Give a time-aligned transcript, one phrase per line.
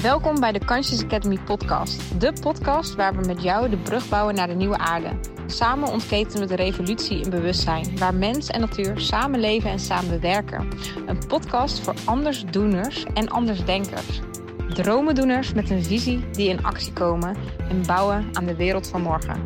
[0.00, 2.20] Welkom bij de Conscious Academy podcast.
[2.20, 5.10] De podcast waar we met jou de brug bouwen naar de nieuwe aarde.
[5.46, 10.20] Samen ontketenen we de revolutie in bewustzijn, waar mens en natuur samen leven en samen
[10.20, 10.68] werken.
[11.06, 14.20] Een podcast voor andersdoeners en andersdenkers.
[14.68, 17.36] Dromendoeners met een visie die in actie komen
[17.68, 19.42] en bouwen aan de wereld van morgen.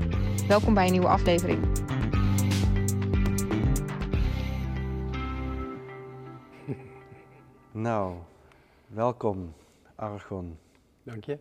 [0.48, 1.58] Welkom bij een nieuwe aflevering.
[7.72, 8.14] Nou,
[8.86, 9.54] welkom
[9.96, 10.58] Argon.
[11.02, 11.38] Dank je.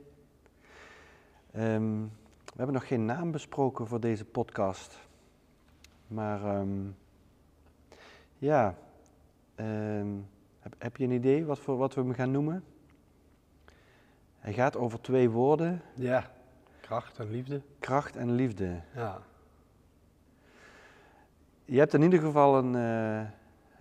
[1.52, 2.02] Ehm,
[2.46, 5.00] we hebben nog geen naam besproken voor deze podcast.
[6.08, 6.88] Maar ehm,
[8.38, 8.76] ja,
[9.56, 10.08] ehm,
[10.60, 12.64] heb, heb, je een idee wat, voor, wat we hem gaan noemen?
[14.40, 15.82] Hij gaat over twee woorden.
[15.94, 16.32] Ja,
[16.82, 17.62] kracht en liefde.
[17.80, 18.82] Kracht en liefde.
[18.96, 19.22] Ja.
[21.66, 23.30] Je hebt in ieder geval een, uh,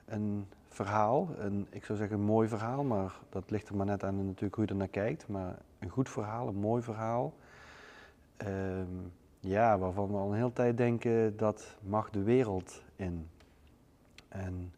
[0.05, 1.29] een verhaal.
[1.39, 4.55] Een, ik zou zeggen een mooi verhaal, maar dat ligt er maar net aan natuurlijk
[4.55, 5.29] hoe je er naar kijkt.
[5.29, 7.35] Maar een goed verhaal, een mooi verhaal.
[8.47, 13.29] Um, ja, waarvan we al een hele tijd denken dat mag de wereld in.
[14.29, 14.73] En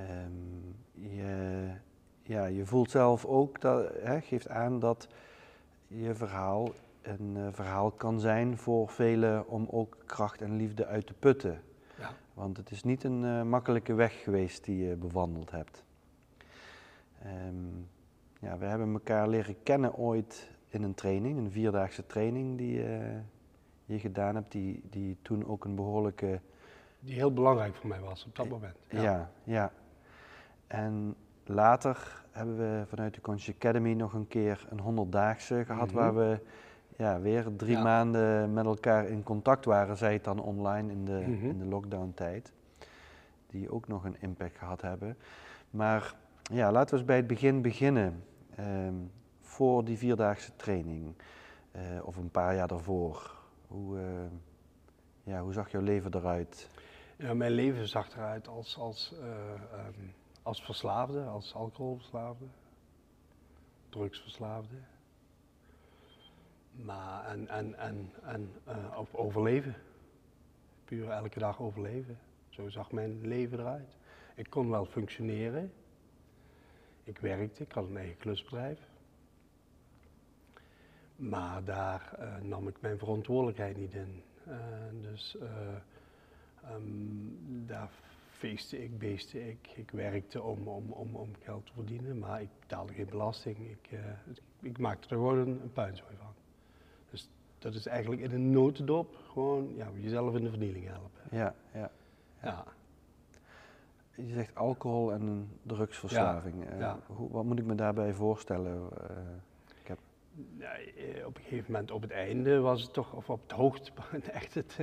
[0.00, 1.68] um, je,
[2.22, 5.08] ja, je voelt zelf ook, dat, hè, geeft aan dat
[5.86, 6.68] je verhaal
[7.02, 11.60] een uh, verhaal kan zijn voor velen om ook kracht en liefde uit te putten.
[11.98, 12.10] Ja.
[12.34, 15.84] Want het is niet een uh, makkelijke weg geweest die je bewandeld hebt.
[17.26, 17.88] Um,
[18.40, 23.16] ja, we hebben elkaar leren kennen ooit in een training, een vierdaagse training die uh,
[23.84, 26.40] je gedaan hebt, die, die toen ook een behoorlijke...
[27.00, 28.76] Die heel belangrijk voor mij was op dat moment.
[28.88, 29.30] Ja, ja.
[29.44, 29.72] ja.
[30.66, 35.98] En later hebben we vanuit de Conscious Academy nog een keer een honderddaagse gehad, mm
[35.98, 36.02] -hmm.
[36.02, 36.40] waar we
[36.96, 37.82] ja, weer drie ja.
[37.82, 41.50] maanden met elkaar in contact waren, zij het dan online in de, mm -hmm.
[41.50, 42.52] in de lockdown-tijd.
[43.46, 45.16] Die ook nog een impact gehad hebben.
[45.70, 48.22] Maar ja, laten we eens bij het begin beginnen.
[48.60, 49.10] Um,
[49.56, 51.14] voor die vierdaagse training,
[51.76, 53.34] uh, of een paar jaar daarvoor.
[53.66, 54.04] Hoe, uh,
[55.22, 56.70] ja, hoe zag jouw leven eruit?
[57.16, 59.28] Ja, mijn leven zag eruit als, als, uh,
[59.86, 62.44] um, als verslaafde, als alcoholverslaafde,
[63.88, 64.76] drugsverslaafde.
[66.84, 69.74] Maar en, en, en, en uh, op overleven.
[70.84, 72.18] Puur elke dag overleven.
[72.48, 73.96] Zo zag mijn leven eruit.
[74.34, 75.72] Ik kon wel functioneren.
[77.04, 78.78] Ik werkte, ik had een eigen klusbedrijf.
[81.16, 84.22] Maar daar uh, nam ik mijn verantwoordelijkheid niet in.
[84.48, 84.54] Uh,
[85.00, 85.36] dus
[86.72, 87.90] um, daar
[88.30, 89.68] feestte ik, beestte ik.
[89.74, 93.56] Ik werkte om, om, om, om geld te verdienen, maar ik betaalde geen belasting.
[93.70, 93.98] Ik,
[94.60, 96.34] ik maakte er gewoon een, een puinzooi van.
[97.58, 101.20] Dat is eigenlijk in een notendop gewoon ja, jezelf in de vernieling helpen.
[101.30, 101.90] Ja, ja.
[102.42, 102.64] ja.
[104.14, 106.64] Je zegt alcohol en drugsverslaving.
[106.70, 106.98] Ja, ja.
[107.10, 108.88] Uh, hoe, wat moet ik me daarbij voorstellen?
[109.00, 109.16] Uh,
[109.80, 109.98] ik heb...
[110.58, 110.70] ja,
[111.26, 114.54] op een gegeven moment op het einde was het toch, of op het hoogtepunt, echt
[114.54, 114.76] het,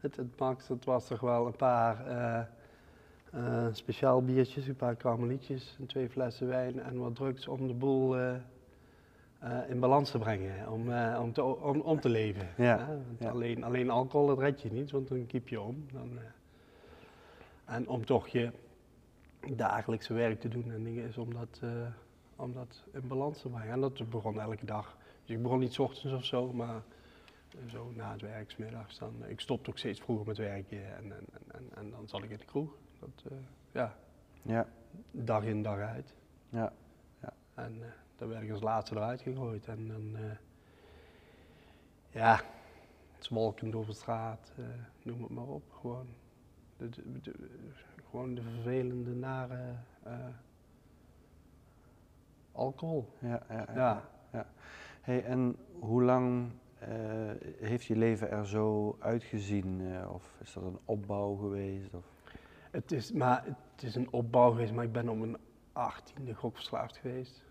[0.00, 2.10] het, het max, het was toch wel een paar
[3.34, 7.74] uh, speciaal biertjes, een paar karmelietjes, en twee flessen wijn en wat drugs om de
[7.74, 8.16] boel
[9.68, 12.48] in balans te brengen, om, om, te, om, om te leven.
[12.56, 13.30] Ja, ja.
[13.30, 15.86] Alleen, alleen alcohol, dat red je niet, want dan kiep je om.
[15.92, 16.18] Dan,
[17.64, 18.50] en om toch je
[19.56, 21.70] dagelijkse werk te doen en dingen is om dat, uh,
[22.36, 23.72] om dat in balans te brengen.
[23.72, 24.96] En dat begon elke dag.
[25.24, 26.82] Dus ik begon niet 's ochtends of zo, maar
[27.66, 28.98] zo na het werk, 's middags.
[28.98, 32.30] Dan, ik stopte ook steeds vroeger met werken en, en, en, en dan zat ik
[32.30, 32.70] in de kroeg.
[33.00, 33.38] Dat, uh,
[33.72, 33.96] ja.
[34.42, 34.66] ja,
[35.10, 36.14] dag in dag uit.
[36.48, 36.72] Ja.
[37.20, 37.32] ja.
[37.54, 37.86] En uh,
[38.16, 39.66] dan werd ik als laatste eruit gegooid.
[39.66, 40.16] En dan,
[42.10, 42.40] ja,
[43.18, 44.52] zwalkend over de straat,
[45.02, 45.72] noem het maar op.
[45.80, 46.06] Gewoon.
[46.76, 47.34] De, de, de,
[48.10, 49.74] gewoon de vervelende, nare
[50.06, 50.12] uh,
[52.52, 53.08] alcohol.
[53.18, 54.08] Ja, ja, ja.
[54.32, 54.46] ja.
[55.00, 56.50] Hey, en hoe lang
[56.82, 56.88] uh,
[57.58, 59.80] heeft je leven er zo uitgezien?
[59.80, 61.94] Uh, of is dat een opbouw geweest?
[61.94, 62.04] Of?
[62.70, 65.36] Het, is, maar, het is een opbouw geweest, maar ik ben om mijn
[65.72, 67.44] achttiende gokverslaafd geweest.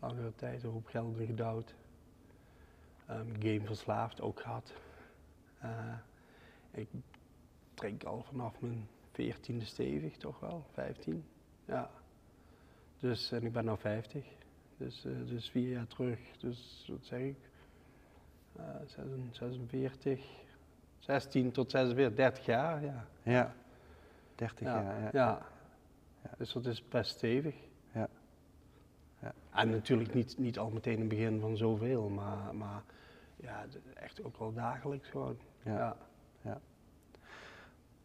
[0.00, 1.74] Langere tijd, hoop geld in gedouwd.
[3.10, 4.72] Um, gameverslaafd ook gehad.
[6.70, 6.88] ik
[7.74, 11.24] drink al vanaf mijn veertiende stevig, toch wel, 15.
[11.64, 11.90] Ja.
[12.98, 14.24] Dus, en ik ben nu 50.
[14.76, 17.36] Dus, uh, dus vier jaar terug, dus wat zeg ik?
[18.58, 18.64] Uh,
[19.30, 20.26] 46,
[20.98, 23.06] 16 tot 46, 30 jaar, ja.
[23.22, 23.54] Ja,
[24.34, 24.82] 30 ja.
[24.82, 25.08] jaar, ja.
[25.12, 25.46] ja.
[26.22, 26.30] ja.
[26.38, 27.54] Dus dat is best stevig.
[29.50, 32.82] En natuurlijk niet, niet al meteen een begin van zoveel, maar, maar
[33.36, 33.64] ja,
[33.94, 35.36] echt ook wel dagelijks gewoon.
[35.62, 35.76] ja.
[35.76, 35.96] ja.
[36.42, 36.60] ja.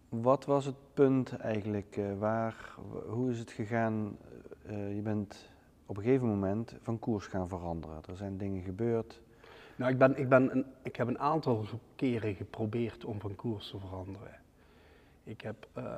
[0.10, 1.98] Wat was het punt eigenlijk?
[1.98, 2.76] Uh, waar,
[3.08, 4.18] hoe is het gegaan?
[4.66, 5.50] Uh, je bent
[5.86, 8.02] op een gegeven moment van koers gaan veranderen.
[8.10, 9.22] Er zijn dingen gebeurd.
[9.76, 11.66] Nou, ik, ben, ik, ben een, ik heb een aantal
[11.96, 14.40] keren geprobeerd om van koers te veranderen.
[15.24, 15.98] Ik heb uh,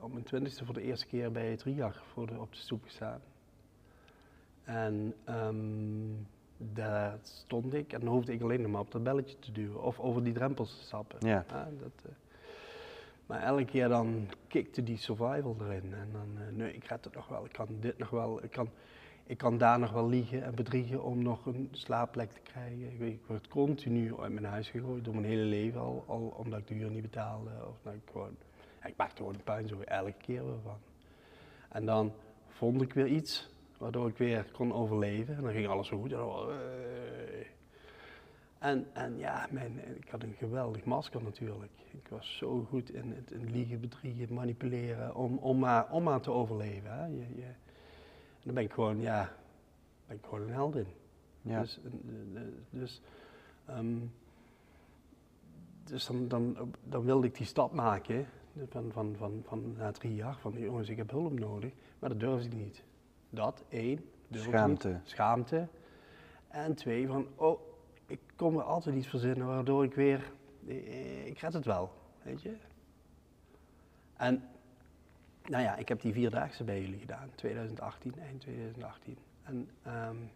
[0.00, 2.84] op mijn twintigste voor de eerste keer bij het RIAG voor de, op de stoep
[2.84, 3.20] gestaan.
[4.64, 6.26] En um,
[6.56, 9.82] daar stond ik en dan hoefde ik alleen nog maar op dat belletje te duwen
[9.82, 11.28] of over die drempels te stappen.
[11.28, 11.44] Ja.
[11.78, 12.12] dat, uh,
[13.26, 15.94] maar elke keer dan kikte die survival erin.
[15.94, 18.50] En dan, uh, nee, ik red het nog wel, ik kan dit nog wel, ik
[18.50, 18.68] kan,
[19.26, 22.92] ik kan daar nog wel liegen en bedriegen om nog een slaapplek te krijgen.
[22.92, 26.58] Ik, ik word continu uit mijn huis gegooid, door mijn hele leven al, al omdat
[26.58, 27.50] ik de huur niet betaalde.
[27.68, 28.36] Of dat ik gewoon,
[28.84, 30.78] ik maakte gewoon een zo elke keer weer van.
[31.68, 32.12] En dan
[32.48, 35.36] vond ik weer iets waardoor ik weer kon overleven.
[35.36, 36.12] En dan ging alles zo goed.
[36.12, 37.46] En, uh,
[38.58, 41.72] en, en ja, mijn, ik had een geweldig masker natuurlijk.
[41.90, 46.20] Ik was zo goed in het in liegen, bedriegen, manipuleren om, om, maar, om maar
[46.20, 46.92] te overleven.
[46.92, 47.04] Hè.
[47.04, 47.42] Je, je,
[48.44, 49.32] en dan ben ik gewoon, ja,
[50.06, 50.86] ben ik gewoon een held in.
[51.42, 51.60] Ja.
[51.60, 51.80] Dus,
[52.70, 53.02] dus,
[53.70, 54.12] um,
[55.84, 58.26] dus dan, dan, dan wilde ik die stap maken
[58.68, 62.20] van, van, van, van na drie jaar, van jongens, ik heb hulp nodig, maar dat
[62.20, 62.82] durfde ik niet.
[63.34, 64.88] Dat, één, Schaamte.
[64.88, 65.68] Niet, schaamte.
[66.48, 67.60] En twee, van, oh,
[68.06, 70.32] ik kom er altijd iets verzinnen waardoor ik weer,
[71.24, 71.92] ik red het wel,
[72.22, 72.56] weet je.
[74.16, 74.42] En,
[75.44, 79.18] nou ja, ik heb die vierdaagse bij jullie gedaan, 2018, eind 2018.
[79.42, 80.30] En um,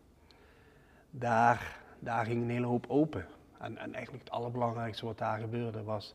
[1.10, 3.26] daar, daar ging een hele hoop open.
[3.58, 6.14] En, en eigenlijk het allerbelangrijkste wat daar gebeurde was,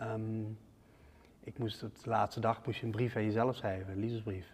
[0.00, 0.58] um,
[1.40, 4.46] ik moest het de laatste dag moest je een brief aan jezelf schrijven, een liefdesbrief.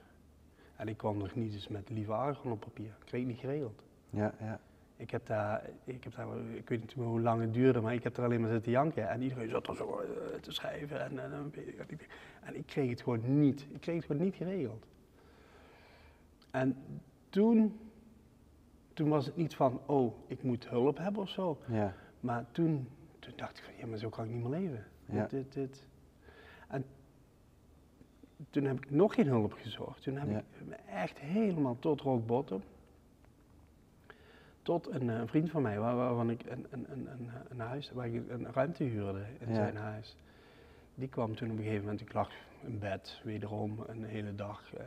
[0.79, 2.87] En ik kwam nog niet eens met lieve argon op papier.
[2.87, 3.83] Ik kreeg het niet geregeld.
[4.11, 4.61] Ja, ja.
[4.97, 7.95] Ik heb daar, ik heb daar, ik weet niet meer hoe lang het duurde, maar
[7.95, 9.09] ik heb er alleen maar zitten janken.
[9.09, 11.01] En iedereen zat er zo uh, te schrijven.
[11.01, 11.53] En, en, en,
[12.43, 13.67] en, ik kreeg het gewoon niet.
[13.73, 14.87] Ik kreeg het gewoon niet geregeld.
[16.51, 16.77] En
[17.29, 17.79] toen,
[18.93, 21.59] toen was het niet van, oh, ik moet hulp hebben of zo.
[21.67, 21.95] Ja.
[22.21, 22.89] Maar toen,
[23.19, 24.85] toen dacht ik van, ja, maar zo kan ik niet meer leven.
[25.05, 25.21] Ja.
[25.21, 25.87] Dit, dit, dit.
[28.38, 30.02] En toen heb ik nog geen hulp gezocht.
[30.02, 30.38] Toen heb Ja.
[30.38, 32.62] ik me echt helemaal tot rock bottom.
[34.62, 37.90] Tot een, eh, vriend van mij, waar, waarvan ik een, een, een, een, een huis,
[37.93, 39.55] waar ik een ruimte huurde in Ja.
[39.55, 40.17] zijn huis.
[40.94, 42.31] Die kwam toen op een gegeven moment, ik lag
[42.61, 44.75] in bed, wederom een hele dag.
[44.75, 44.87] eh,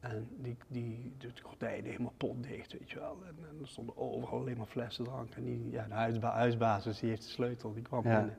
[0.00, 3.18] en die, die de gordijnen helemaal potdicht, weet je wel.
[3.26, 5.34] En, en er stonden overal alleen maar flessen drank.
[5.34, 8.16] En die, ja, de huisba huisbasis, die heeft de sleutel, die kwam Ja.
[8.18, 8.36] binnen.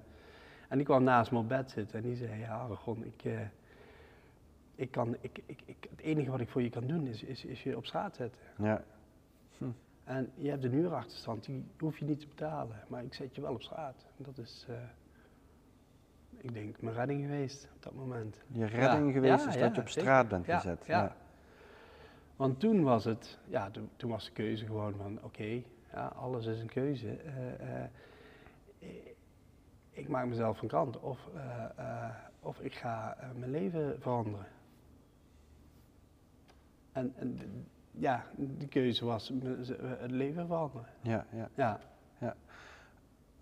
[0.69, 3.39] En die kwam naast me op bed zitten en die zei, ja Aragon, ik, eh,
[4.75, 7.45] ik kan, ik, ik, ik, het enige wat ik voor je kan doen is, is,
[7.45, 8.39] is je op straat zetten.
[8.57, 8.83] Ja.
[10.03, 13.41] En je hebt een huurachterstand, die hoef je niet te betalen, maar ik zet je
[13.41, 14.05] wel op straat.
[14.17, 14.75] En dat is, eh,
[16.37, 18.35] ik denk, mijn redding geweest op dat moment.
[18.47, 20.01] Je redding geweest Ja, is ja, dat je op zeker.
[20.01, 20.85] straat bent Ja, gezet.
[20.85, 21.15] ja.
[22.35, 25.61] Want toen was het, ja, toen, toen was de keuze gewoon van, oké,
[25.93, 27.11] ja, alles is een keuze.
[27.11, 27.89] Eh, eh,
[29.99, 32.09] ik maak mezelf van kant of, eh, eh,
[32.39, 34.45] of ik ga eh, mijn leven veranderen.
[36.91, 37.37] En, en
[37.91, 39.31] ja, die keuze was
[39.99, 40.87] het leven veranderen.
[41.01, 41.25] Ja,
[41.55, 41.79] ja.
[42.19, 42.35] Ja,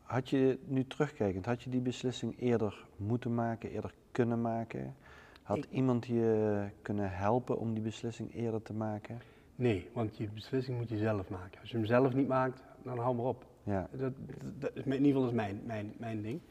[0.02, 4.96] Had je nu terugkijkend, had je die beslissing eerder moeten maken, eerder kunnen maken?
[5.44, 9.20] Had Ik- iemand je kunnen helpen om die beslissing eerder te maken?
[9.56, 11.60] nee, want je beslissing moet je zelf maken.
[11.62, 13.46] Als je hem zelf niet maakt, dan hou maar op.
[13.68, 14.14] Ja, Dat,
[14.60, 16.42] dat, is, in ieder geval is mijn, mijn, mijn ding.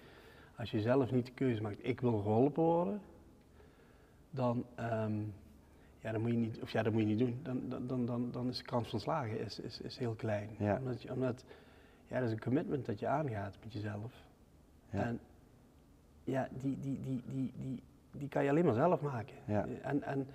[0.56, 3.00] Als je zelf niet de keuze maakt, ik wil geholpen worden,
[4.30, 5.20] dan, ehm,
[6.00, 7.38] ja, dan moet je niet, of ja, dat moet je niet doen.
[7.42, 10.48] Dan, dan, dan, dan, dan is de kans van slagen is, is, is heel klein.
[10.58, 10.78] Ja.
[10.78, 11.44] Omdat, je, omdat
[12.06, 14.12] ja, dat is een commitment dat je aangaat met jezelf.
[14.90, 15.02] Ja.
[15.02, 15.20] En
[16.24, 17.82] ja, die, die, die, die, die,
[18.12, 19.36] die kan je alleen maar zelf maken.
[19.46, 19.66] Ja.
[19.82, 20.26] En, en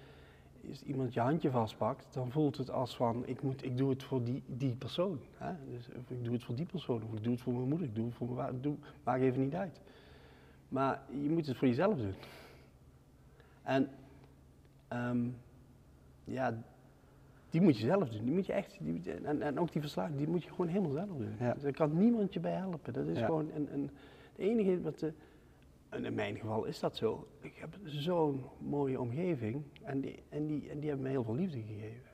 [0.70, 4.04] als iemand je handje vastpakt, dan voelt het als van, ik, moet, ik doe het
[4.04, 5.20] voor die, die persoon.
[5.38, 5.54] Hè?
[5.72, 7.88] Dus, of ik doe het voor die persoon, of ik doe het voor mijn moeder,
[7.88, 9.82] ik doe het voor mijn vader, doe, maakt even niet uit.
[10.70, 12.14] Maar je moet het voor jezelf doen.
[13.64, 13.90] En
[14.88, 15.28] ehm,
[16.24, 16.64] ja,
[17.50, 18.26] die moet je zelf doen.
[18.26, 20.92] Die moet je echt, die, en, en ook die verslagen, die moet je gewoon helemaal
[20.92, 21.36] zelf doen.
[21.40, 21.54] Ja.
[21.54, 22.94] Dus daar kan niemand je bij helpen.
[22.94, 23.26] Dat is Ja.
[23.26, 23.90] gewoon een, een,
[24.32, 25.14] het enige wat de,
[25.92, 27.28] en in mijn geval is dat zo.
[27.40, 31.36] Ik heb zo'n mooie omgeving en die, en, die, en die hebben me heel veel
[31.36, 32.12] liefde gegeven.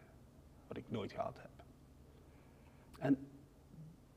[0.68, 1.66] Wat ik nooit gehad heb.
[3.00, 3.18] En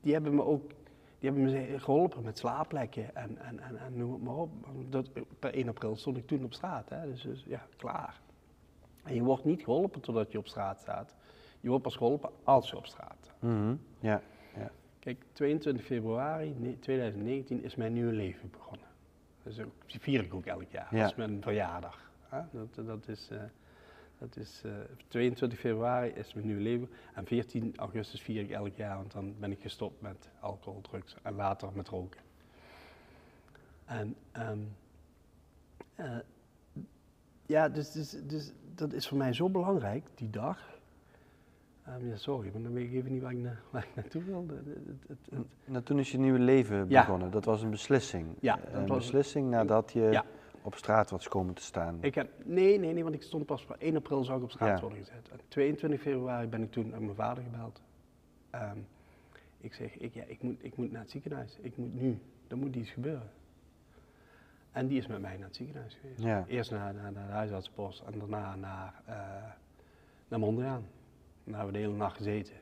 [0.01, 0.71] die hebben me ook
[1.19, 4.51] die hebben me geholpen met slaapplekken en, en, en, en noem het maar op.
[4.89, 8.21] Dat, per 1 april stond ik toen op straat, hè, dus, dus ja, klaar.
[9.03, 11.15] En je wordt niet geholpen totdat je op straat staat.
[11.59, 13.41] Je wordt pas geholpen als je op straat staat.
[13.41, 13.75] Mhm.
[13.99, 14.21] ja,
[14.99, 18.87] Kijk, 22 februari ne- 2019 is mijn nieuwe leven begonnen.
[19.43, 20.87] Dus ook, die vier ik ook elk jaar.
[20.95, 21.01] Ja.
[21.01, 22.11] Dat is mijn verjaardag.
[22.29, 22.41] Hè?
[22.51, 23.43] Dat, dat is, eh,
[24.17, 24.71] Dat is eh,
[25.07, 26.89] 22 februari is mijn nieuwe leven.
[27.13, 31.15] En 14 augustus vier ik elk jaar, want dan ben ik gestopt met alcohol, drugs
[31.21, 32.21] en later met roken.
[33.85, 34.59] En ehm,
[35.95, 36.17] eh,
[37.45, 40.79] ja, dus, dus, dus dat is voor mij zo belangrijk, die dag.
[41.85, 44.23] Ehm, ja, sorry, maar dan weet ik even niet waar ik, na, waar ik naartoe
[44.23, 44.55] wilde.
[44.55, 47.01] Het- het- het- het- Nou, toen is je nieuwe leven Ja.
[47.01, 47.31] begonnen.
[47.31, 48.27] Dat was een beslissing.
[48.39, 50.25] Ja, dat een was- beslissing nadat je Ja.
[50.61, 51.97] op straat was komen te staan.
[52.01, 54.51] Ik heb, nee, nee, nee, want ik stond pas op 1 april zou ik op
[54.51, 54.79] straat Ja.
[54.81, 55.29] worden gezet.
[55.31, 57.81] En 22 februari ben ik toen naar mijn vader gebeld.
[58.49, 58.77] Ehm,
[59.57, 61.57] ik zeg, ik, ja, ik, moet, ik moet naar het ziekenhuis.
[61.61, 63.29] Ik moet nu, er moet iets gebeuren.
[64.71, 66.19] En die is met mij naar het ziekenhuis geweest.
[66.23, 66.45] Ja.
[66.47, 69.15] Eerst naar, naar, naar de huisartspost en daarna naar, eh
[70.27, 70.83] naar Mondriaan.
[71.43, 72.53] Daar hebben we de hele nacht gezeten.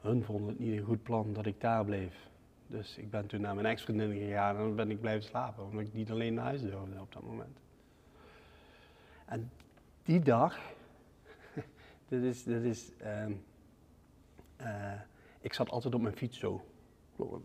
[0.00, 2.28] Hun vonden het niet een goed plan dat ik daar bleef.
[2.66, 5.64] Dus ik ben toen naar mijn ex-vriendin gegaan en dan ben ik blijven slapen.
[5.64, 7.58] Omdat ik niet alleen naar huis durfde op dat moment.
[9.26, 9.50] En
[10.02, 10.58] die dag,
[12.08, 13.32] dit is, dit is ehm,
[14.56, 14.92] eh,
[15.40, 16.64] ik zat altijd op mijn fiets zo.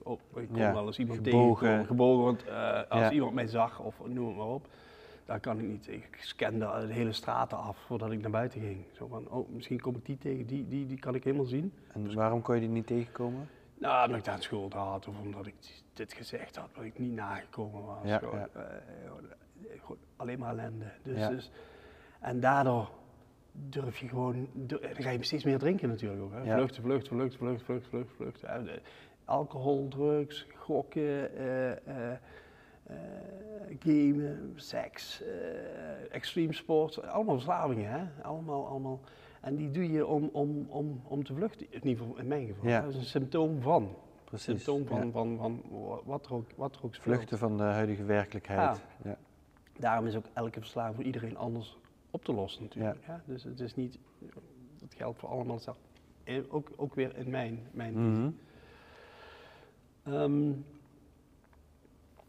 [0.03, 1.55] Op, ik kon Ja, wel eens iemand gebogen.
[1.59, 3.11] tegenkomen, gebogen, want eh, als Ja.
[3.11, 4.67] iemand mij zag of noem het maar op,
[5.27, 5.87] daar kan ik niet.
[5.87, 8.85] Ik scande de hele straten af voordat ik naar buiten ging.
[8.91, 11.73] Zo van, oh, misschien kom ik die tegen, die, die, die kan ik helemaal zien.
[11.93, 13.49] En waarom kon je die niet tegenkomen?
[13.79, 15.55] Nou, omdat ik daar een schuld had of omdat ik
[15.93, 17.97] dit gezegd had, wat ik niet nagekomen was.
[18.03, 18.47] Ja, Gewoon, ja.
[18.53, 18.61] eh,
[19.05, 20.91] gewoon, eh, gewoon alleen maar ellende.
[21.03, 21.29] Dus, Ja.
[21.29, 21.51] dus,
[22.19, 22.89] en daardoor
[23.51, 26.31] durf je gewoon, dan ga je steeds meer drinken natuurlijk ook.
[26.33, 26.41] Hè?
[26.53, 28.81] Vluchten, vluchten, vluchten, vluchten, vluchten, vluchten, vluchten.
[29.25, 32.17] Alcohol, drugs, gokken, eh, eh, eh,
[33.79, 37.07] gamen, seks, eh, extreme sport.
[37.07, 38.23] Allemaal verslavingen, hè?
[38.23, 38.99] Allemaal, allemaal.
[39.41, 41.67] En die doe je om, om, om, om te vluchten.
[41.69, 42.69] In ieder geval in mijn geval.
[42.69, 42.81] Ja.
[42.81, 43.95] Dat is een symptoom van.
[44.23, 44.45] Precies.
[44.45, 45.11] Symptoom van, ja.
[45.11, 45.61] van, van
[46.05, 46.95] wat er ook, wat er ook.
[46.95, 48.81] Vluchten van de huidige werkelijkheid.
[49.03, 49.17] Ja.
[49.79, 51.77] Daarom is ook elke verslaving voor iedereen anders
[52.11, 53.05] op te lossen natuurlijk.
[53.07, 53.21] Ja.
[53.25, 53.99] Dus het is niet,
[54.79, 55.81] dat geldt voor allemaal hetzelfde.
[56.23, 58.29] En Ook, ook weer in mijn, mijn Mhm.
[60.03, 60.51] Ehm,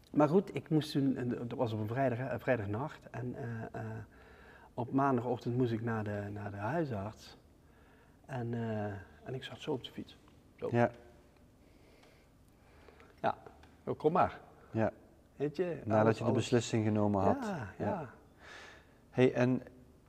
[0.09, 3.09] maar goed, ik moest toen, en dat was op een vrijdag, hè, vrijdagnacht.
[3.11, 3.87] En eh, eh,
[4.73, 7.37] op maandagochtend moest ik naar de, naar de huisarts.
[8.25, 8.85] En, eh,
[9.23, 10.17] en ik zat zo op de fiets.
[10.55, 10.69] Zo.
[10.71, 10.91] Ja.
[13.21, 13.35] Ja,
[13.83, 14.39] oh, kom maar.
[14.71, 14.91] Ja.
[15.35, 17.37] Weet je, Nadat alles- je de alles- beslissing genomen had.
[17.45, 18.09] Ja, ja.
[19.09, 19.61] Hey, en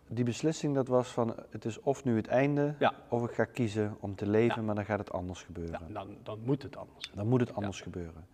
[0.06, 2.92] die beslissing dat was van het is of nu het einde, Ja.
[3.08, 4.62] of ik ga kiezen om te leven, Ja.
[4.62, 5.80] maar dan gaat het anders gebeuren.
[5.86, 7.10] Ja, dan, dan moet het anders.
[7.14, 8.26] Dan moet het anders gebeuren.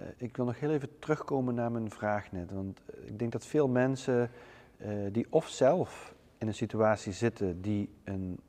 [0.00, 2.52] Eh, ik wil nog heel even terugkomen naar mijn vraag net.
[2.52, 4.30] Want eh, ik denk dat veel mensen
[4.76, 8.40] eh, die of zelf in een situatie zitten die een,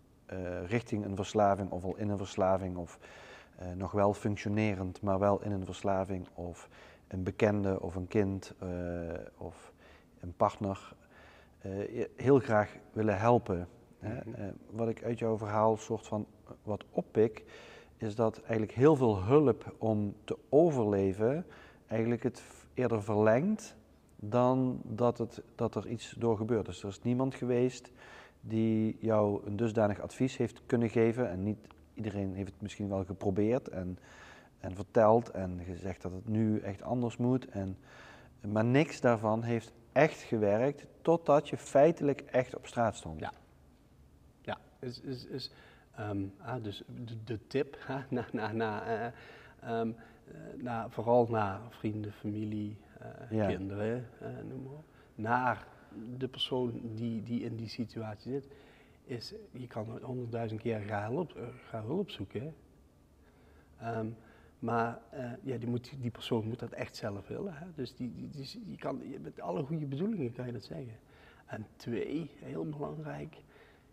[0.65, 2.99] richting een verslaving of al in een verslaving of
[3.75, 6.69] nog wel functionerend, maar wel in een verslaving of
[7.07, 8.53] een bekende of een kind
[9.37, 9.73] of
[10.19, 10.93] een partner
[12.15, 13.67] heel graag willen helpen.
[13.99, 14.13] Hè?
[14.25, 14.51] Mhm.
[14.69, 16.25] Wat ik uit jouw verhaal soort van
[16.63, 17.43] wat oppik,
[18.01, 21.45] is dat eigenlijk heel veel hulp om te overleven
[21.87, 22.43] eigenlijk het
[22.73, 23.75] eerder verlengt
[24.15, 26.65] dan dat, het, dat er iets door gebeurt.
[26.65, 27.91] Dus er is niemand geweest
[28.41, 33.05] die jou een dusdanig advies heeft kunnen geven en niet iedereen heeft het misschien wel
[33.05, 33.97] geprobeerd en,
[34.59, 37.49] en verteld en gezegd dat het nu echt anders moet.
[37.49, 37.77] En,
[38.41, 43.19] maar niks daarvan heeft echt gewerkt totdat je feitelijk echt op straat stond.
[43.19, 43.31] Ja.
[44.41, 45.51] Ja, is, is, is,
[45.95, 49.11] ehm, ah, dus de, de tip, hè, na, na, na, eh,
[49.69, 49.91] ehm,
[50.27, 53.47] eh, na, vooral naar vrienden, familie, eh, Ja.
[53.47, 55.67] kinderen, eh, noem maar op, naar
[56.17, 58.47] de persoon die, die in die situatie zit,
[59.03, 62.53] is, je kan honderdduizend keer gaan hulp, eh, ga hulp zoeken.
[63.79, 64.07] Ehm,
[64.59, 64.99] maar
[65.43, 67.53] ja, die, moet, die persoon moet dat echt zelf willen.
[67.53, 67.65] Hè?
[67.75, 68.29] Dus die,
[68.65, 70.95] die, kan, met alle goede bedoelingen kan je dat zeggen.
[71.45, 73.35] En twee, heel belangrijk,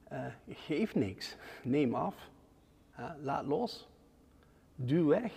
[0.09, 1.37] eh, geef niks.
[1.63, 2.15] Neem af.
[3.23, 3.89] Laat los.
[4.75, 5.33] Duw weg.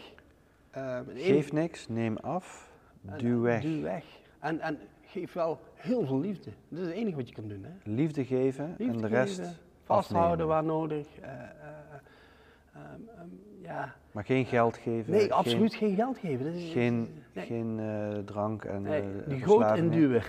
[0.71, 2.71] Eh, enige- Geef niks, neem af,
[3.17, 3.61] duw weg.
[3.61, 4.03] Duw weg.
[4.39, 6.51] En, en geef wel heel veel liefde.
[6.69, 7.63] Dat is het enige wat je kan doen.
[7.63, 7.91] Hè?
[7.91, 9.41] Liefde geven Liefde en de rest
[9.83, 10.47] vasthouden afnemen.
[10.47, 11.07] waar nodig.
[11.21, 11.39] eh, eh,
[12.73, 12.81] ehm,
[13.17, 13.27] ehm,
[13.61, 13.95] ja.
[14.11, 15.11] Maar geen geld geven.
[15.13, 16.45] Nee, absoluut geen geld geven.
[16.45, 17.45] Dat is, Geen, nee.
[17.45, 17.79] geen
[18.25, 19.91] drank en Nee, die verslavingen.
[19.93, 20.23] induwen.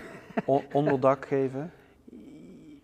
[0.73, 1.71] Onderdak geven.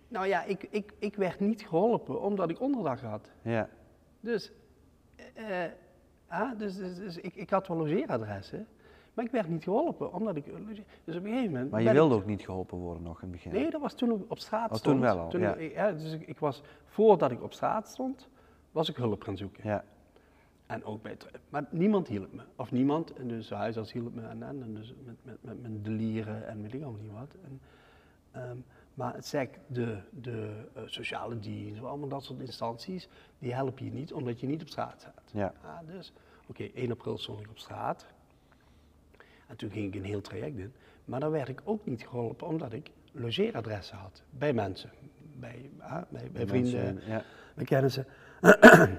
[0.09, 3.31] Nou ja, ik, ik, ik werd niet geholpen omdat ik onderdak had.
[3.41, 3.69] Ja,
[4.19, 4.51] Dus,
[6.27, 8.67] ah, dus, dus, dus ik, ik had wel logeeradressen,
[9.13, 10.45] maar ik werd niet geholpen omdat ik.
[11.03, 11.71] Dus op een gegeven moment.
[11.71, 13.51] maar je wilde ik- ook niet geholpen worden nog in het begin.
[13.51, 14.95] Nee, dat was toen ik op straat Oh, stond.
[14.95, 15.55] toen wel al, Toen ja.
[15.55, 18.29] ik- ja, dus ik, ik was, voordat ik op straat stond,
[18.71, 19.63] was ik hulp gaan zoeken.
[19.69, 19.83] Ja,
[20.65, 22.41] En ook bij het, maar niemand hielp me.
[22.55, 25.61] Of niemand, en dus de huisarts hielp me en, en, en dus met, met, met
[25.61, 27.35] mijn delieren en weet ik allemaal niet wat.
[27.43, 27.61] En,
[28.31, 28.57] ehm,
[28.99, 33.91] Maar het zegt de, de eh, sociale dienst, allemaal dat soort instanties, die helpen je
[33.91, 35.31] niet omdat je niet op straat staat.
[35.31, 35.53] Ja.
[35.63, 36.13] Ah, dus,
[36.47, 38.05] oké, 1 april stond ik op straat.
[39.47, 40.73] En toen ging ik een heel traject in.
[41.05, 44.89] Maar dan werd ik ook niet geholpen omdat ik logeeradressen had bij mensen.
[45.39, 45.69] Bij,
[46.09, 47.23] bij, bij vrienden, Mensen, ja.
[47.55, 48.05] bij kennissen.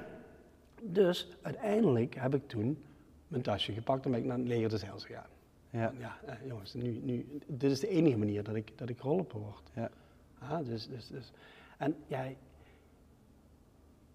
[0.82, 2.82] dus uiteindelijk heb ik toen
[3.28, 5.38] mijn tasje gepakt en ben ik naar het leger des Heils gegaan.
[5.70, 5.92] Ja.
[5.98, 9.40] Ja, eh, jongens, nu, nu, dit is de enige manier dat ik, dat ik geholpen
[9.40, 9.70] word.
[9.74, 9.90] Ja.
[10.38, 11.32] Ah, dus, dus, dus.
[11.78, 12.24] En ja,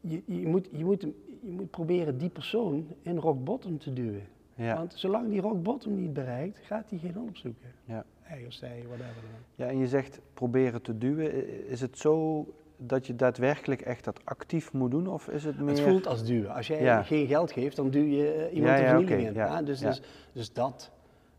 [0.02, 1.02] je, je, moet, je, moet,
[1.42, 4.28] je moet proberen die persoon in rock bottom te duwen.
[4.56, 4.76] Ja.
[4.78, 7.72] Want zolang die rock bottom niet bereikt, gaat hij geen hulp zoeken.
[7.86, 8.06] Ja.
[8.20, 9.24] Hij of zij, whatever.
[9.56, 11.68] ja, en je zegt proberen te duwen.
[11.68, 12.46] Is het zo
[12.78, 15.08] dat je daadwerkelijk echt dat actief moet doen?
[15.08, 15.70] Of is het meer...
[15.70, 16.54] Het voelt als duwen.
[16.54, 17.04] Als jij Ja.
[17.04, 19.34] geen geld geeft, dan duw je eh, iemand Ja, de vernieling oké, in.
[19.34, 19.88] ja, Ah, dus, ja.
[19.90, 20.02] dus,
[20.34, 20.92] dus dat.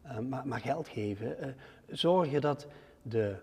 [0.08, 1.38] Eh, maar, maar geld geven.
[1.38, 1.48] eh,
[1.88, 2.66] zorgen dat
[3.02, 3.36] de,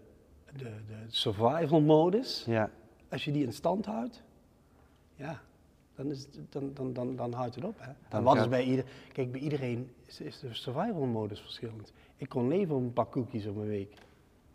[0.58, 2.70] de, de survival modus, Ja,
[3.10, 4.24] als je die in stand houdt,
[5.15, 5.41] ja,
[5.96, 7.75] dan, is het, dan, dan, dan, dan houdt het op.
[7.79, 7.91] Hè?
[8.10, 11.93] Dan wat is bij ieder, kijk, bij iedereen is, is de survival modus verschillend.
[12.17, 13.93] Ik kon leven op een pak koekjes op een week.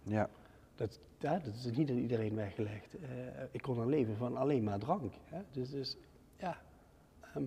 [0.02, 0.28] ja,
[0.74, 2.94] Dat, ja, dat is niet aan iedereen weggelegd.
[2.94, 3.08] Eh,
[3.50, 5.12] ik kon dan leven van alleen maar drank.
[5.24, 5.40] Hè?
[5.52, 5.96] Dus, dus
[6.36, 6.58] ja.
[7.20, 7.44] ehm,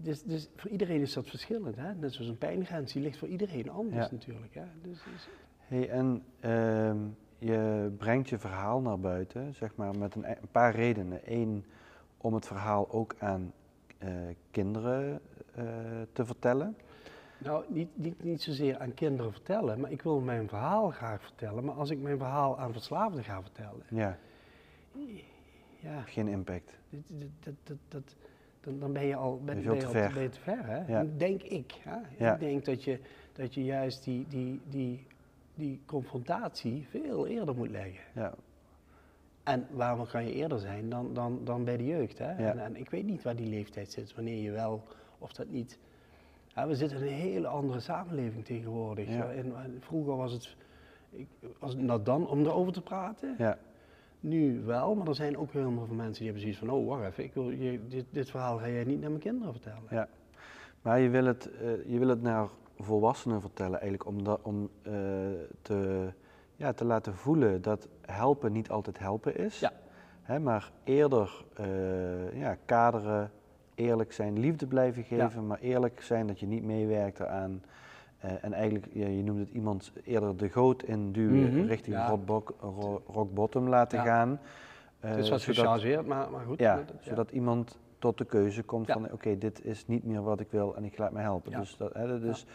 [0.00, 1.76] dus, dus voor iedereen is dat verschillend.
[1.76, 1.94] Hè?
[1.94, 4.12] Net zoals een pijngrens, die ligt voor iedereen anders Ja.
[4.12, 4.54] natuurlijk.
[4.54, 4.64] Hè?
[4.82, 5.28] Dus, dus,
[5.58, 6.96] Hey, en ehm,
[7.38, 11.20] je brengt je verhaal naar buiten, zeg maar, met een, e- een paar redenen.
[11.24, 11.64] Eén,
[12.16, 13.52] om het verhaal ook aan
[13.98, 14.10] eh,
[14.50, 15.20] kinderen
[15.54, 15.64] eh,
[16.12, 16.76] te vertellen.
[17.38, 21.64] nou, niet, niet, niet zozeer aan kinderen vertellen, maar ik wil mijn verhaal graag vertellen.
[21.64, 24.18] Maar als ik mijn verhaal aan verslaafden ga vertellen, Ja,
[25.80, 26.72] ja, geen impact.
[26.90, 27.02] dit,
[27.40, 28.16] dat, dat, dat,
[28.68, 30.30] dan, dan ben je al ben, Ben je te ver.
[30.30, 30.66] te ver.
[30.66, 30.92] Hè?
[30.92, 31.04] Ja.
[31.16, 31.74] Denk ik.
[31.82, 32.32] Hè?
[32.32, 32.98] Ik denk dat je,
[33.32, 35.06] dat je juist die, die, die,
[35.54, 38.04] die confrontatie veel eerder moet leggen.
[38.14, 38.34] Ja,
[39.42, 42.18] En waarom kan je eerder zijn dan, dan, dan bij de jeugd?
[42.18, 42.30] Hè?
[42.30, 42.50] Ja.
[42.50, 44.82] En, en ik weet niet waar die leeftijd zit, wanneer je wel
[45.18, 45.78] of dat niet.
[46.54, 49.08] Ja, we zitten in een hele andere samenleving tegenwoordig.
[49.08, 49.30] Ja.
[49.30, 50.56] En, en vroeger was het,
[51.10, 51.28] ik,
[51.58, 53.34] was het nou dan om erover te praten.
[54.20, 57.04] Nu wel, maar er zijn ook heel veel mensen die hebben zoiets van: oh, wacht
[57.04, 59.82] even, ik wil, je, dit, dit verhaal ga jij niet naar mijn kinderen vertellen.
[59.90, 60.08] ja.
[60.82, 64.70] Maar je wil het, eh, je wil het naar volwassenen vertellen eigenlijk om, dat, om
[64.82, 64.92] eh,
[65.62, 66.08] te,
[66.56, 69.60] ja, te laten voelen dat helpen niet altijd helpen is.
[69.60, 69.72] Ja.
[70.22, 73.30] Hè, maar eerder eh, ja, kaderen,
[73.74, 77.62] eerlijk zijn, liefde blijven geven, maar eerlijk zijn dat je niet meewerkt eraan.
[78.18, 82.18] Eh, en eigenlijk, ja, je noemt het iemand eerder de goot induwen Mhm, richting ja.
[82.26, 84.04] rock, bottom laten Ja.
[84.04, 84.40] gaan.
[84.98, 86.58] het is Eh, wat zodat- gechargeerd, maar, maar goed.
[86.58, 88.92] ja, dat- zodat iemand tot de keuze komt Ja.
[88.92, 91.50] van oké, dit is niet meer wat ik wil en ik laat me helpen.
[91.50, 91.58] Ja.
[91.58, 92.46] Dus, dat, hè, dus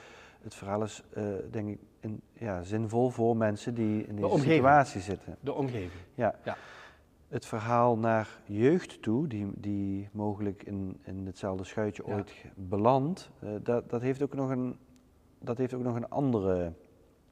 [0.41, 5.01] het verhaal is eh, denk ik in, ja, zinvol voor mensen die in deze situatie
[5.01, 5.35] zitten.
[5.39, 6.01] De omgeving.
[6.15, 6.35] Ja.
[6.43, 6.57] Ja.
[7.27, 12.13] Het verhaal naar jeugd toe, die, die mogelijk in, in hetzelfde schuitje Ja.
[12.13, 14.77] ooit belandt, eh, dat, dat, heeft ook nog een,
[15.43, 16.71] dat heeft ook nog een andere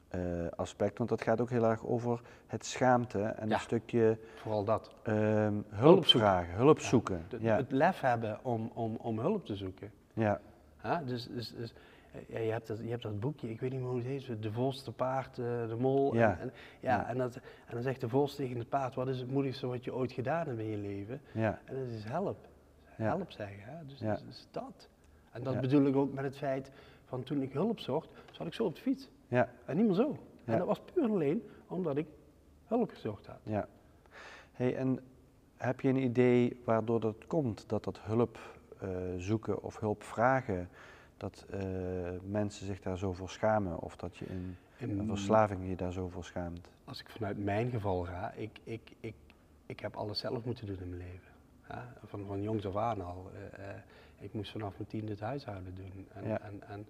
[0.08, 0.19] eh,
[0.56, 0.97] aspect.
[0.97, 3.54] Want dat gaat ook heel erg over het schaamte en Ja.
[3.54, 4.91] een stukje Vooral dat.
[5.04, 6.30] ehm, hulp Hulp zoeken.
[6.30, 7.26] vragen, hulp zoeken.
[7.30, 9.91] De- Ja, Het lef hebben om, om, om hulp te zoeken.
[10.13, 10.39] ja,
[10.78, 11.06] Hè?
[11.06, 11.74] Dus, dus, dus
[12.28, 14.41] ja, je, hebt dat, je hebt dat boekje, ik weet niet meer hoe het heet,
[14.43, 16.13] De volste paard, eh, de mol.
[16.15, 16.32] Ja.
[16.32, 17.08] En, en- ja, Ja.
[17.08, 19.84] En, dat, en dan zegt de vos tegen het paard, wat is het moedigste wat
[19.84, 21.21] je ooit gedaan hebt in je leven?
[21.32, 22.47] ja, En dat is help.
[22.97, 23.06] Ja.
[23.06, 23.63] Help zeggen.
[23.63, 23.86] Hè?
[23.86, 24.17] Dus, Ja.
[24.28, 24.88] dus, dat.
[25.32, 25.60] En dat Ja.
[25.60, 26.71] bedoel ik ook met het feit
[27.12, 29.10] van toen ik hulp zocht, zat ik zo op de fiets.
[29.28, 30.17] ja, En niet meer zo.
[30.45, 30.52] Ja.
[30.54, 32.08] En dat was puur en alleen omdat ik
[32.65, 33.39] hulp gezocht had.
[33.43, 33.67] ja.
[34.52, 35.00] Hey, en
[35.58, 38.38] heb je een idee waardoor dat komt, dat dat hulp
[38.80, 40.69] eh, zoeken of hulp vragen,
[41.17, 41.60] dat eh,
[42.24, 45.91] mensen zich daar zo voor schamen of dat je in een En verslaving je daar
[45.93, 46.69] zo voor schaamt?
[46.84, 49.15] als ik vanuit mijn geval ga, ik, ik, ik,
[49.65, 51.30] ik heb alles zelf moeten doen in mijn leven.
[52.06, 53.32] Van, van jongs af aan al.
[53.52, 53.65] Eh,
[54.21, 56.07] ik moest vanaf mijn tiende het huishouden doen.
[56.13, 56.39] En, Ja.
[56.41, 56.86] en, en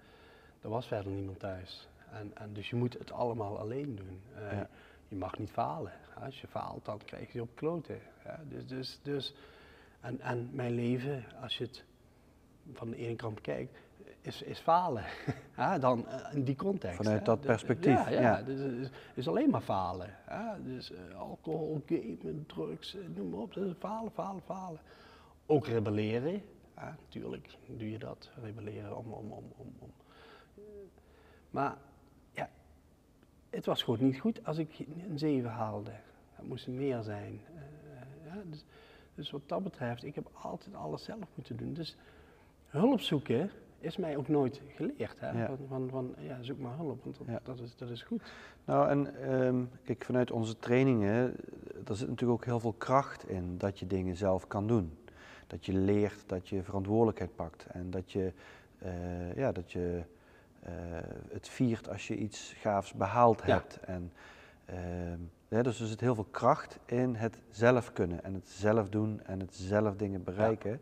[0.61, 1.87] er was verder niemand thuis.
[2.11, 4.21] En, en dus je moet het allemaal alleen doen.
[4.35, 4.69] Eh, Ja.
[5.07, 5.91] Je mag niet falen.
[6.23, 7.99] Als je faalt, dan krijg je op kloten.
[8.23, 9.35] Ja, dus, dus, dus,
[9.99, 11.83] en, en mijn leven, als je het
[12.73, 13.77] van de ene kant bekijkt,
[14.21, 15.03] is, is falen.
[15.57, 16.95] ja, dan eh, in die context.
[16.97, 17.23] Vanuit hè.
[17.23, 20.15] dat Dus, perspectief, Ja, ja, dus is, is alleen maar falen.
[20.27, 23.55] Ja, dus eh, alcohol, gamen, drugs, noem maar op.
[23.55, 24.79] Is falen, falen, falen.
[25.45, 26.41] Ook rebelleren.
[26.81, 28.29] Ja, natuurlijk doe je dat.
[28.41, 29.91] Rebelleren om, om, om, om, om.
[30.55, 30.63] Eh,
[31.49, 31.77] Maar
[32.31, 32.49] ja,
[33.49, 35.91] het was gewoon niet goed als ik een 7 haalde.
[36.31, 37.41] Het moest meer zijn.
[37.55, 38.65] Eh, ja, dus,
[39.15, 41.73] dus wat dat betreft, ik heb altijd alles zelf moeten doen.
[41.73, 41.97] Dus
[42.65, 45.19] hulp zoeken is mij ook nooit geleerd.
[45.19, 45.31] Hè?
[45.31, 45.45] Ja.
[45.45, 47.39] Van, van, van, ja, zoek maar hulp, want dat, Ja.
[47.43, 48.21] dat, is, dat is goed.
[48.65, 51.35] Nou, en ehm, kijk, vanuit onze trainingen,
[51.87, 54.97] er zit natuurlijk ook heel veel kracht in dat je dingen zelf kan doen.
[55.51, 58.31] Dat je leert, dat je verantwoordelijkheid pakt en dat je,
[58.79, 60.01] eh, ja, dat je
[60.63, 60.71] eh,
[61.31, 63.53] het viert als je iets gaafs behaald Ja.
[63.53, 63.79] hebt.
[63.79, 64.11] En,
[64.65, 68.89] ehm, ja, dus er zit heel veel kracht in het zelf kunnen en het zelf
[68.89, 70.79] doen en het zelf dingen bereiken.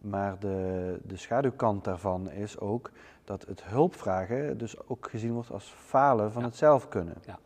[0.00, 2.90] Maar de, de schaduwkant daarvan is ook
[3.24, 6.48] dat het hulp vragen dus ook gezien wordt als falen van Ja.
[6.48, 7.16] het zelf kunnen.
[7.26, 7.38] Ja.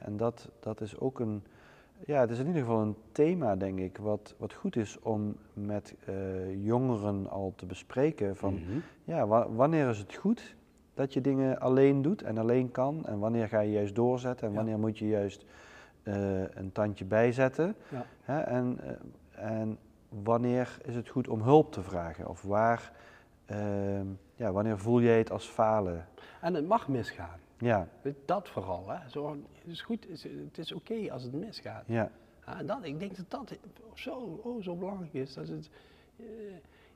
[0.00, 1.42] En dat, dat is ook een,
[2.06, 5.36] ja, het is in ieder geval een thema, denk ik, wat, wat goed is om
[5.52, 8.36] met eh, jongeren al te bespreken.
[8.36, 8.78] Van, Mhm.
[9.04, 10.56] ja, wa- wanneer is het goed
[10.94, 13.06] dat je dingen alleen doet en alleen kan?
[13.06, 14.58] En wanneer ga je juist doorzetten en Ja.
[14.58, 15.44] wanneer moet je juist
[16.02, 17.74] eh, een tandje bijzetten?
[17.88, 18.04] Ja.
[18.20, 18.40] Hè?
[18.40, 18.78] En,
[19.32, 22.28] eh, en wanneer is het goed om hulp te vragen?
[22.28, 22.92] Of waar,
[23.46, 26.06] ehm, ja, wanneer voel jij het als falen?
[26.40, 27.38] En het mag misgaan.
[27.60, 27.88] Ja,
[28.24, 28.88] Dat vooral.
[28.88, 29.08] Hè?
[29.08, 30.06] Zo, het is goed,
[30.48, 31.84] het is, oké als het misgaat.
[31.86, 32.10] ja,
[32.46, 33.58] Ja, en dat, ik denk dat dat
[33.94, 35.34] zo, oh, zo belangrijk is.
[35.34, 35.70] Dat het,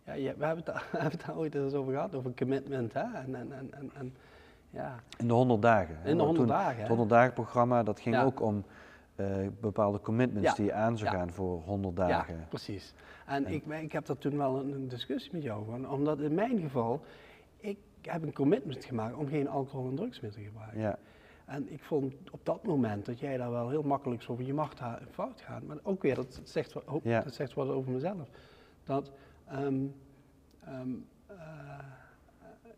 [0.04, 2.92] eh, ja, we hebben het, daar- ooit eens over gehad, over commitment.
[2.92, 3.00] Hè?
[3.02, 4.14] En, en, en, en, en,
[4.70, 5.94] ja, in de 100 dagen.
[6.00, 6.08] hè?
[6.10, 6.72] in de Want 100 toen- dagen.
[6.78, 6.88] Het hè.
[6.88, 8.24] 100 dagen programma, dat ging Ja.
[8.24, 8.64] ook om
[9.14, 9.26] eh,
[9.60, 10.54] bepaalde commitments Ja.
[10.54, 12.36] die je aan zou gaan voor 100 dagen.
[12.38, 12.94] Ja, precies.
[13.26, 15.90] En, En- ik, ik heb daar toen wel een, een discussie met jou van.
[15.90, 17.00] Omdat in mijn geval,
[18.04, 20.80] ik heb een commitment gemaakt om geen alcohol en drugs meer te gebruiken.
[20.80, 20.98] Ja,
[21.44, 24.54] En ik vond op dat moment dat jij daar wel heel makkelijk zo van, je
[24.54, 25.66] mag daar fout gaan.
[25.66, 27.20] Maar ook weer, dat zegt, wat- oh, Ja.
[27.20, 28.28] dat zegt wat over mezelf.
[28.84, 29.12] Dat
[29.46, 29.84] ehm,
[30.64, 30.88] ehm,
[31.26, 31.78] eh,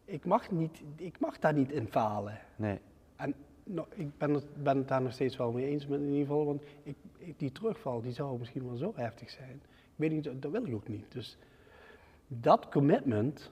[0.05, 2.39] ik, mag niet, ik mag daar niet in falen.
[2.57, 2.79] nee,
[3.17, 3.35] En
[3.65, 6.21] nou, ik ben het, ben het daar nog steeds wel mee eens met in ieder
[6.27, 9.61] geval, want ik, ik- die terugval die zou misschien wel zo heftig zijn.
[9.65, 11.13] Ik weet niet, dat wil ik ook niet.
[11.13, 11.39] Dus
[12.27, 13.51] dat commitment,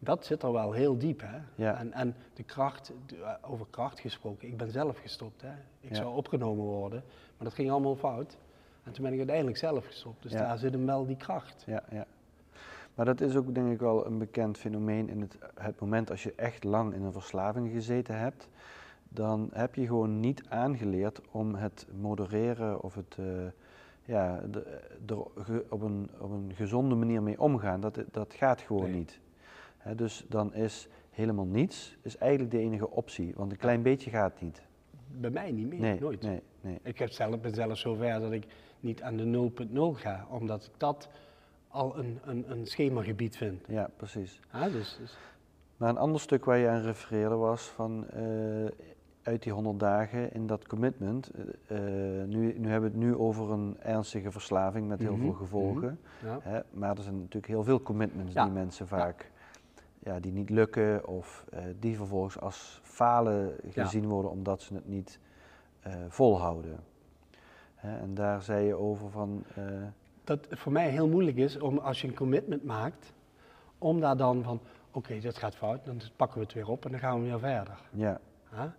[0.00, 1.20] dat zit er wel heel diep.
[1.20, 1.38] Hè?
[1.54, 1.78] Ja.
[1.78, 5.42] En, en de kracht, de- eh, over kracht gesproken, ik ben zelf gestopt.
[5.42, 5.52] Hè?
[5.80, 5.94] Ik Ja.
[5.94, 7.02] zou opgenomen worden,
[7.36, 8.36] maar dat ging allemaal fout.
[8.82, 10.22] En toen ben ik uiteindelijk zelf gestopt.
[10.22, 10.38] Dus Ja.
[10.38, 11.62] daar zit hem wel die kracht.
[11.66, 12.06] ja, ja.
[12.94, 16.22] Maar dat is ook denk ik wel een bekend fenomeen in het, het moment als
[16.22, 18.48] je echt lang in een verslaving gezeten hebt.
[19.08, 23.24] Dan heb je gewoon niet aangeleerd om het modereren of het eh,
[24.04, 27.80] ja, de, er op, een, op een gezonde manier mee omgaan.
[27.80, 28.92] Dat, dat gaat gewoon Nee.
[28.94, 29.20] niet.
[29.94, 33.32] Dus dan is helemaal niets is eigenlijk de enige optie.
[33.36, 34.62] Want een klein beetje gaat niet.
[35.20, 36.22] Bij mij niet meer, Nee, nooit.
[36.22, 36.78] nee, nee.
[36.82, 38.46] Ik heb zelf, ben zelfs zover dat ik
[38.80, 41.08] niet aan de 0.0 ga, omdat ik dat
[41.68, 43.64] al een, een, een schemagebied vind.
[43.68, 44.40] Ja, precies.
[44.52, 45.16] Ja, dus, dus-
[45.76, 48.24] Maar een ander stuk waar je aan refereerde was van eh,
[49.22, 51.30] uit die 100 dagen in dat commitment.
[51.66, 55.20] eh, eh, nu, nu hebben we het nu over een ernstige verslaving met heel Mhm,
[55.20, 55.98] veel gevolgen.
[56.24, 56.38] ja.
[56.42, 58.44] Hè, maar er zijn natuurlijk heel veel commitments Ja.
[58.44, 59.30] die mensen vaak
[60.06, 64.88] ja, die niet lukken of eh, die vervolgens als falen gezien worden omdat ze het
[64.88, 65.18] niet
[65.80, 66.78] eh, volhouden.
[67.74, 69.44] Hè, en daar zei je over van.
[69.54, 69.64] eh,
[70.24, 73.12] dat het voor mij heel moeilijk is om als je een commitment maakt,
[73.78, 76.90] om daar dan van, oké, dit gaat fout, dan pakken we het weer op en
[76.90, 77.78] dan gaan we weer verder.
[78.52, 78.74] ja?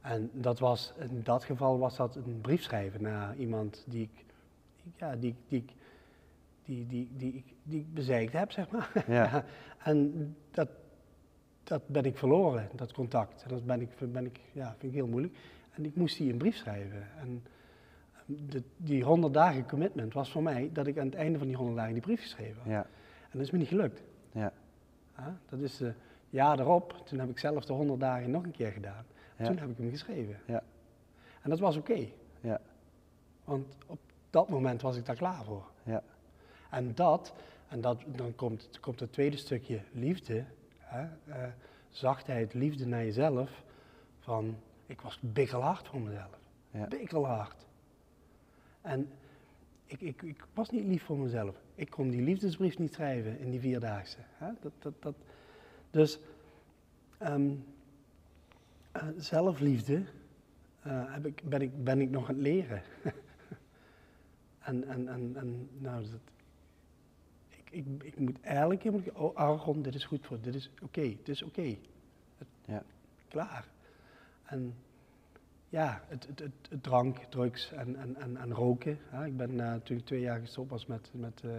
[0.00, 4.24] En dat was, in dat geval was dat een brief schrijven naar iemand die ik,
[4.96, 5.72] ja, die, die, ik-
[6.64, 9.04] die, die, die, ik- die ik bezeikt heb, zeg maar.
[9.06, 9.44] Ja.
[9.82, 10.68] en dat,
[11.64, 13.42] dat ben ik verloren, dat contact.
[13.42, 15.36] En dat ben ik, ben ik, ja, vind ik heel moeilijk.
[15.70, 17.06] En ik moest die een brief schrijven.
[17.18, 17.44] En
[18.26, 21.56] de, die 100 dagen commitment was voor mij dat ik aan het einde van die
[21.56, 22.70] 100 dagen die brief geschreven had.
[22.70, 22.82] ja,
[23.22, 24.02] En dat is me niet gelukt.
[24.32, 24.52] ja,
[25.16, 25.94] Ja, dat is het
[26.30, 29.04] jaar erop, toen heb ik zelf de 100 dagen nog een keer gedaan.
[29.36, 29.46] Ja.
[29.46, 30.36] Toen heb ik hem geschreven.
[30.46, 30.62] Ja.
[31.42, 32.06] En dat was oké,
[32.40, 32.60] ja,
[33.44, 33.98] want op
[34.30, 35.64] dat moment was ik daar klaar voor.
[35.82, 36.02] ja,
[36.70, 37.32] En dat,
[37.70, 40.44] en dat, dan komt, komt het tweede stukje liefde,
[40.78, 41.48] hè, eh,
[41.88, 43.64] zachtheid, liefde naar jezelf.
[44.18, 44.56] Van,
[44.86, 46.38] ik was bikkelhard voor mezelf.
[46.70, 46.86] Ja.
[46.86, 47.66] Bikkelhard.
[48.80, 49.10] En
[49.84, 51.56] ik, ik, ik was niet lief voor mezelf.
[51.74, 54.18] Ik kon die liefdesbrief niet schrijven in die vierdaagse.
[54.20, 54.50] Hè?
[54.60, 55.14] Dat, dat, dat.
[55.90, 56.18] Dus
[57.18, 57.50] ehm,
[58.92, 60.02] eh, zelfliefde
[60.82, 62.82] eh, heb ik, ben, ik, ben ik nog aan het leren.
[64.58, 66.20] en, en, en, en nou, dat,
[67.70, 71.28] ik, ik, moet eigenlijk, helemaal- oh Aaron, dit is goed voor, dit is oké, dit
[71.28, 71.76] is oké.
[72.38, 72.82] Het- Ja.
[73.28, 73.68] Klaar.
[74.44, 74.74] En
[75.68, 78.98] ja, het, het, het, het drank, drugs en, en, en, en roken.
[79.02, 79.26] Hè.
[79.26, 81.50] Ik ben eh, toen ik twee jaar gestopt was met, met eh,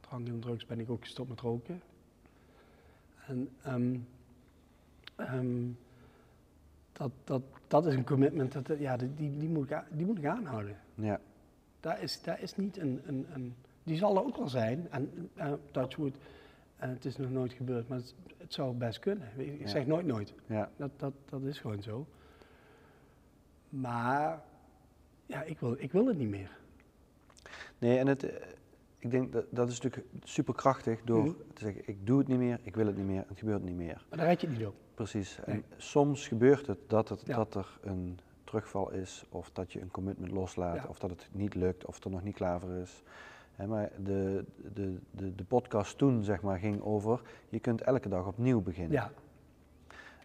[0.00, 1.82] drank en drugs, ben ik ook gestopt met roken.
[3.26, 3.96] En ehm,
[5.16, 5.66] ehm,
[6.92, 10.18] dat, dat, dat is een commitment, dat, dat- ja, die, die, moet ik, die moet
[10.18, 10.76] ik aanhouden.
[10.94, 11.20] ja,
[11.80, 13.54] Daar is, daar is niet een, een, een.
[13.84, 16.16] Die zal er ook wel zijn, en uh, Touchwood.
[16.76, 19.28] En het is nog nooit gebeurd, maar het, het zou best kunnen.
[19.36, 19.66] Ik Ja.
[19.66, 20.34] zeg nooit nooit.
[20.46, 22.06] Ja, Dat, dat, dat is gewoon zo.
[23.68, 24.42] Maar
[25.26, 26.50] ja, ik wil, ik wil het niet meer.
[27.78, 28.46] nee, en het, eh,
[28.98, 31.32] ik denk dat dat is natuurlijk superkrachtig door Mhm.
[31.52, 33.76] te zeggen: ik doe het niet meer, ik wil het niet meer, het gebeurt niet
[33.76, 34.04] meer.
[34.08, 34.74] Maar daar red je het niet op.
[34.94, 35.38] Precies.
[35.44, 35.62] En Nee.
[35.76, 37.36] soms gebeurt het dat, het Ja.
[37.36, 40.84] dat er een terugval is, of dat je een commitment loslaat, Ja.
[40.88, 43.02] of dat het niet lukt, of het er nog niet klaar voor is.
[43.68, 48.26] Maar de, de, de, de podcast toen zeg maar, ging over: je kunt elke dag
[48.26, 48.92] opnieuw beginnen.
[48.92, 49.10] Ja,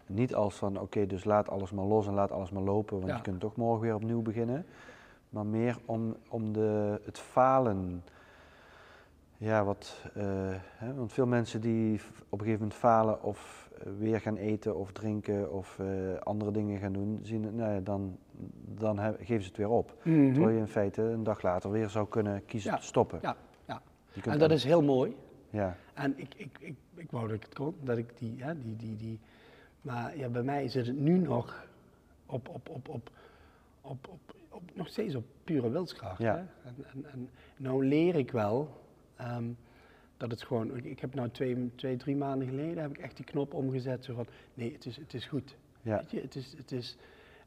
[0.05, 3.09] Niet als van oké, dus laat alles maar los en laat alles maar lopen, want
[3.09, 3.15] Ja.
[3.15, 4.65] je kunt toch morgen weer opnieuw beginnen.
[5.29, 8.03] Maar meer om, om de, het falen.
[9.41, 10.23] Ja, wat, eh,
[10.55, 14.75] hè, want veel mensen die op een gegeven moment falen of eh, weer gaan eten
[14.75, 15.87] of drinken of eh,
[16.19, 18.17] andere dingen gaan doen, zien, nou ja, dan,
[18.65, 19.93] dan he- geven ze het weer op.
[20.03, 20.31] Mhm.
[20.33, 23.19] Terwijl je in feite een dag later weer zou kunnen kiezen Ja, te stoppen.
[23.21, 23.81] ja, ja.
[24.13, 25.15] En dat dan- is heel mooi.
[25.49, 28.53] Ja, En ik, ik, ik, ik wou dat ik het kon, dat ik die, ja,
[28.53, 29.19] die, die, die.
[29.81, 31.65] Maar ja, bij mij zit het nu nog
[32.25, 33.09] op, op, op, op,
[33.81, 36.17] op, op, op nog steeds op pure wilskracht.
[36.21, 36.33] Ja.
[36.35, 36.69] Hè?
[36.69, 38.69] En, en, en nou leer ik wel
[39.19, 39.45] ehm,
[40.17, 40.77] dat het gewoon.
[40.85, 44.05] Ik, heb nou twee, twee, drie maanden geleden heb ik echt die knop omgezet.
[44.05, 45.55] Zo van, nee, het is, het is goed.
[45.81, 46.97] ja, Weet je, het is, het is,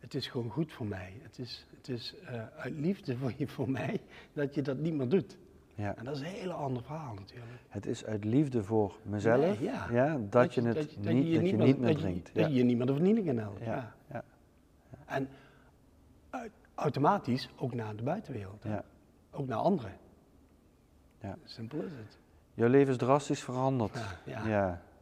[0.01, 1.13] het is gewoon goed voor mij.
[1.23, 4.01] Het is, het is eh, uit liefde voor, je, voor mij
[4.33, 5.37] dat je dat niet meer doet.
[5.75, 5.97] ja.
[5.97, 7.51] En dat is een hele ander verhaal natuurlijk.
[7.69, 9.89] Het is uit liefde voor mezelf Nee, ja.
[9.91, 10.19] ja.
[10.31, 12.35] dat, je het dat niet, dat dat je niet meer dat je- drinkt.
[12.35, 13.61] Dat je je niet meer de vernieling in helpt.
[13.65, 13.95] Ja.
[14.11, 14.25] Ja,
[15.07, 15.29] En
[16.31, 18.65] au- automatisch ook naar de buitenwereld.
[19.31, 19.93] Ook naar anderen.
[21.23, 21.37] Ja.
[21.45, 22.19] Simpel is het.
[22.55, 23.99] Jouw leven is drastisch veranderd.
[24.25, 24.47] Ja,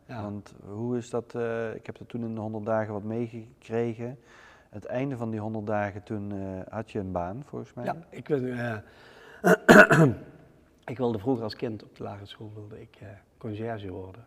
[0.06, 1.34] ja, want hoe is dat?
[1.34, 4.18] eh, ik heb er toen in de 100 dagen wat meegekregen.
[4.70, 7.84] Het einde van die 100 dagen, toen eh, had je een baan volgens mij.
[7.84, 8.76] Ja, ik, wil, eh,
[10.84, 14.24] ik wilde vroeger als kind op de lagere school wilde ik eh, conciërge worden.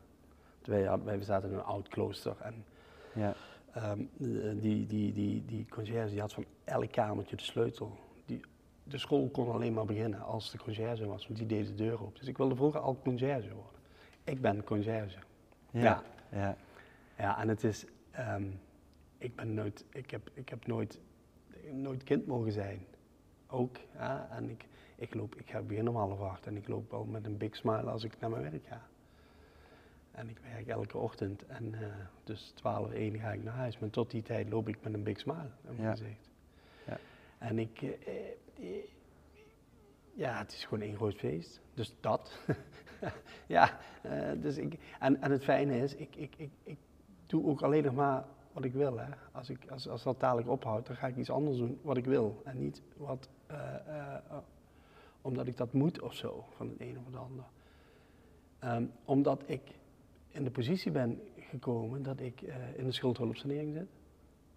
[0.64, 2.66] Wij, wij zaten in een oud klooster en
[3.14, 3.34] Ja,
[3.74, 7.98] Ehm, die, die, die, die, die conciërge die had van elk kamertje de sleutel.
[8.84, 12.02] De school kon alleen maar beginnen als de conciërge was, want die deed de deur
[12.02, 12.18] op.
[12.20, 13.80] Dus ik wilde vroeger al conciërge worden.
[14.24, 15.20] Ik ben conciërge.
[15.72, 16.04] ja, Ja.
[16.32, 16.58] ja.
[17.18, 18.44] Ja, en het is, ehm,
[19.18, 21.00] ik ben nooit, ik heb, ik heb nooit,
[21.72, 22.86] nooit kind mogen zijn.
[23.48, 24.66] Ook, ja, en ik,
[24.96, 27.56] ik loop, ik ga beginnen om half acht en ik loop wel met een big
[27.56, 28.82] smile als ik naar mijn werk ga.
[30.12, 31.88] En ik werk elke ochtend en eh
[32.24, 33.80] dus 12, 1 ga ik naar huis.
[33.80, 35.92] Maar tot die tijd loop ik met een big smile op mijn Ja.
[35.92, 36.30] gezicht.
[36.88, 36.98] Ja.
[37.38, 38.14] En ik, eh,
[40.14, 41.62] ja, het is gewoon één groot feest.
[41.74, 42.40] Dus dat.
[43.48, 46.78] ja, eh, dus ik, en, en het fijne is, ik, ik, ik, ik
[47.26, 49.00] doe ook alleen nog maar wat ik wil.
[49.00, 49.10] Hè.
[49.32, 52.06] Als, ik, als, als dat dadelijk ophoudt, dan ga ik iets anders doen wat ik
[52.06, 52.42] wil.
[52.44, 54.38] En niet wat, eh, eh, eh,
[55.22, 57.46] omdat ik dat moet of zo, van het een of het ander.
[58.60, 59.62] Ehm, omdat ik
[60.28, 62.42] in de positie ben gekomen dat ik
[62.76, 63.90] in de schuldhulpsanering zit.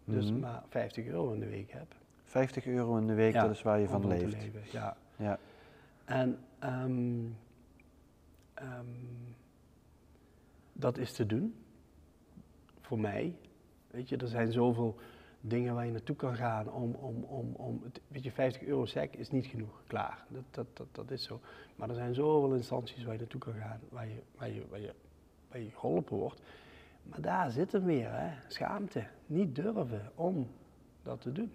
[0.05, 0.40] Dus Mhm.
[0.40, 1.95] maar 50 euro in de week heb.
[2.27, 4.33] 50 euro in de week, Ja, dat is waar je van leeft.
[4.43, 4.97] leven, Ja.
[5.17, 5.39] Ja,
[6.05, 7.25] En ehm,
[8.55, 8.87] ehm,
[10.73, 11.55] dat is te doen.
[12.81, 13.37] Voor mij.
[13.91, 14.97] Weet je, er zijn zoveel
[15.41, 18.85] dingen waar je naartoe kan gaan om, om, om, om het- weet je, 50 euro
[18.85, 20.25] sec is niet genoeg, klaar.
[20.29, 21.41] Dat, dat, dat, dat is zo.
[21.77, 24.81] Maar er zijn zoveel instanties waar je naartoe kan gaan, waar je, waar je, waar
[24.81, 24.95] je,
[25.51, 26.41] waar je geholpen wordt.
[27.03, 28.31] Maar daar zit hem weer, hè.
[28.49, 29.07] schaamte.
[29.27, 30.49] Niet durven om
[31.03, 31.53] dat te doen.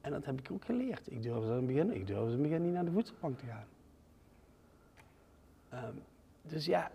[0.00, 1.10] En dat heb ik ook geleerd.
[1.10, 3.46] Ik durfde in het begin, ik durfde in het begin niet naar de voedselbank te
[3.46, 3.66] gaan.
[5.68, 5.94] Ehm,
[6.42, 6.90] dus ja,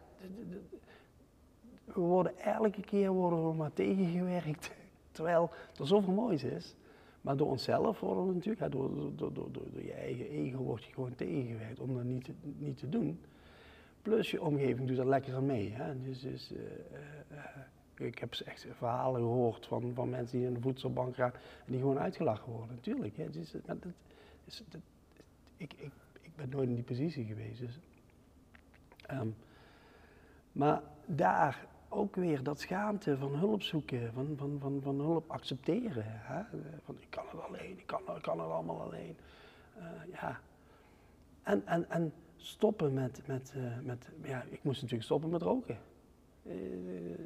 [1.86, 4.72] we worden elke keer worden we maar tegengewerkt.
[5.12, 6.76] Terwijl er zoveel moois is.
[7.22, 10.94] Maar door onszelf worden we natuurlijk, door, door, door, door, je eigen ego word je
[10.94, 13.20] gewoon tegengewerkt om dat niet te, niet te doen.
[14.02, 15.72] Plus je omgeving doet er lekker aan mee.
[15.72, 16.02] Hè.
[16.02, 17.62] Dus, dus, eh, eh, eh,
[17.96, 21.80] ik heb echt verhalen gehoord van, van mensen die in de voedselbank gaan en die
[21.80, 22.76] gewoon uitgelachen worden.
[22.76, 23.18] Natuurlijk.
[23.18, 23.30] Hè.
[23.66, 23.78] Dat,
[24.46, 24.64] is,
[25.58, 27.60] ik, ik, ik ben nooit in die positie geweest.
[27.60, 27.80] Dus.
[29.06, 29.28] Ehm,
[30.52, 36.06] maar daar ook weer dat schaamte van hulp zoeken, van, van, van, van hulp accepteren.
[36.08, 36.44] Hè?
[36.84, 39.18] Van ik kan het alleen, ik kan, ik kan het allemaal alleen.
[39.78, 40.40] Eh, ja.
[41.44, 45.78] En, en, en stoppen met, met, eh, met, ja, ik moest natuurlijk stoppen met roken.
[46.46, 46.54] Eh,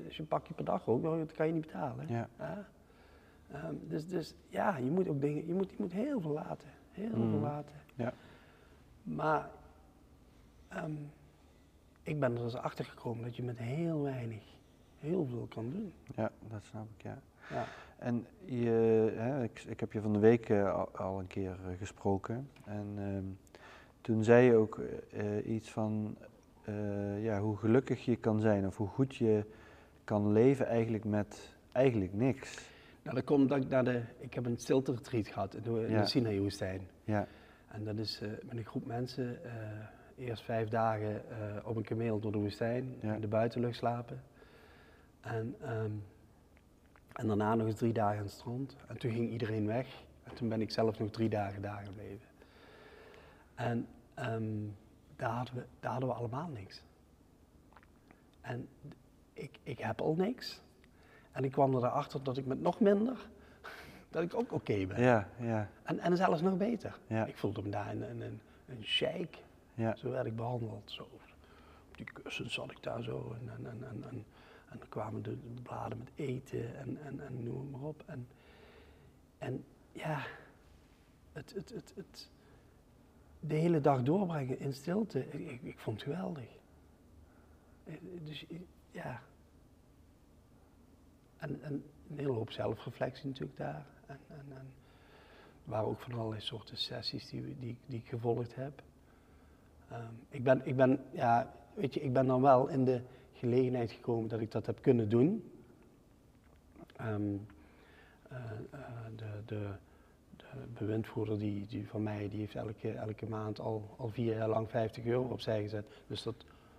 [0.06, 2.08] als je een pakje per dag rookt, dan kan je niet betalen.
[2.08, 2.62] ja, hè?
[3.52, 6.70] Ehm, dus, dus ja, je moet ook dingen, je moet, je moet heel veel laten.
[6.92, 7.42] Heel veel Mhm.
[7.42, 7.76] laten.
[7.96, 8.14] ja.
[9.04, 9.50] Maar
[10.68, 10.92] ehm,
[12.04, 14.44] ik ben er dus achter gekomen dat je met heel weinig
[15.00, 15.94] heel veel kan doen.
[16.16, 17.18] ja, dat snap ik, ja.
[17.50, 17.66] Ja.
[17.98, 18.70] En je,
[19.16, 22.50] hè, ik, ik heb je van de week eh, al, een keer eh, gesproken.
[22.66, 23.24] En ehm,
[24.02, 24.82] toen zei je ook
[25.46, 26.16] iets van
[26.64, 29.46] eh, ja, hoe gelukkig je kan zijn of hoe goed je
[30.04, 32.70] kan leven eigenlijk met eigenlijk niks.
[33.04, 34.02] Nou, dat komt dat ik naar de...
[34.20, 36.02] Ik heb een stilte retreat gehad in de, in Ja.
[36.02, 36.82] de Sinaï-woestijn.
[37.04, 37.28] Ja,
[37.68, 39.52] En dat is eh, met een groep mensen, eh,
[40.28, 43.14] eerst vijf dagen eh, op een kameel door de woestijn, Ja.
[43.14, 44.22] in de buitenlucht slapen.
[45.22, 45.92] En, ehm,
[47.14, 48.76] en daarna nog eens drie dagen aan het strand.
[48.88, 50.04] En toen ging iedereen weg.
[50.24, 52.28] En toen ben ik zelf nog drie dagen daar gebleven.
[53.56, 54.44] En ehm,
[55.20, 56.82] daar, hadden we, daar hadden we allemaal niks.
[58.42, 58.68] En
[59.34, 60.62] ik, ik heb al niks.
[61.32, 63.18] En ik kwam erachter dat ik met nog minder,
[64.12, 65.02] dat ik ook oké ben.
[65.02, 67.00] ja, ja, En, en zelfs nog beter.
[67.08, 67.26] Ja.
[67.26, 69.38] Ik voelde me daar een, een, een, een sheik.
[69.74, 70.92] ja, Zo werd ik behandeld.
[70.92, 71.02] Zo.
[71.02, 73.36] Op die kussens zat ik daar zo.
[73.40, 74.26] En, en, en, en, en,
[74.70, 78.04] en dan kwamen de, de bladen met eten en, en, en noem maar op.
[78.06, 78.28] En,
[79.38, 80.22] en ja,
[81.32, 82.30] het, het, het, het,
[83.40, 86.48] de hele dag doorbrengen in stilte, ik, ik, vond het geweldig.
[87.84, 88.58] Eh, Dus eh,
[88.92, 89.22] ja.
[91.38, 93.86] En, en een hele hoop zelfreflectie natuurlijk daar.
[94.06, 94.72] En, en, en
[95.64, 98.84] waren ook van allerlei soorten sessies die, die, die ik gevolgd heb.
[99.90, 103.02] Ehm, ik, ben, ik, ben, ja, weet je, ik ben dan wel in de
[103.34, 105.52] gelegenheid gekomen dat ik dat heb kunnen doen.
[106.96, 107.36] Ehm,
[108.30, 108.52] eh,
[109.16, 109.70] de, de
[110.74, 114.70] bewindvoerder die, die van mij, die heeft elke, elke maand al, al vier jaar lang
[114.70, 115.86] 50 euro opzij gezet.
[116.08, 116.36] Dus dat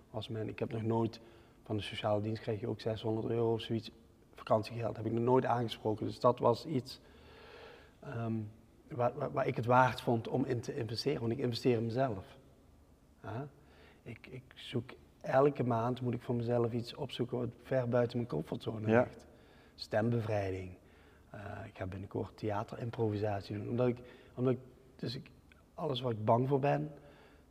[0.09, 1.19] was mijn, ik heb nog nooit,
[1.63, 3.91] van de sociale dienst krijg je ook 600 euro of zoiets,
[4.35, 6.05] vakantiegeld, heb ik nog nooit aangesproken.
[6.05, 6.99] Dus dat was iets
[7.99, 8.33] ehm,
[8.87, 11.85] waar, waar, waar ik het waard vond om in te investeren, want ik investeer in
[11.85, 12.37] mezelf.
[13.23, 13.47] Ja?
[14.03, 14.89] Ik, ik zoek
[15.21, 18.99] elke maand moet ik voor mezelf iets opzoeken wat ver buiten mijn comfortzone Ja.
[18.99, 19.25] ligt.
[19.75, 20.71] Stembevrijding.
[21.31, 23.69] Eh, ik ga binnenkort theaterimprovisatie doen.
[23.69, 23.97] Omdat ik,
[24.33, 24.59] omdat ik,
[24.95, 25.29] dus ik,
[25.73, 26.91] alles waar ik bang voor ben,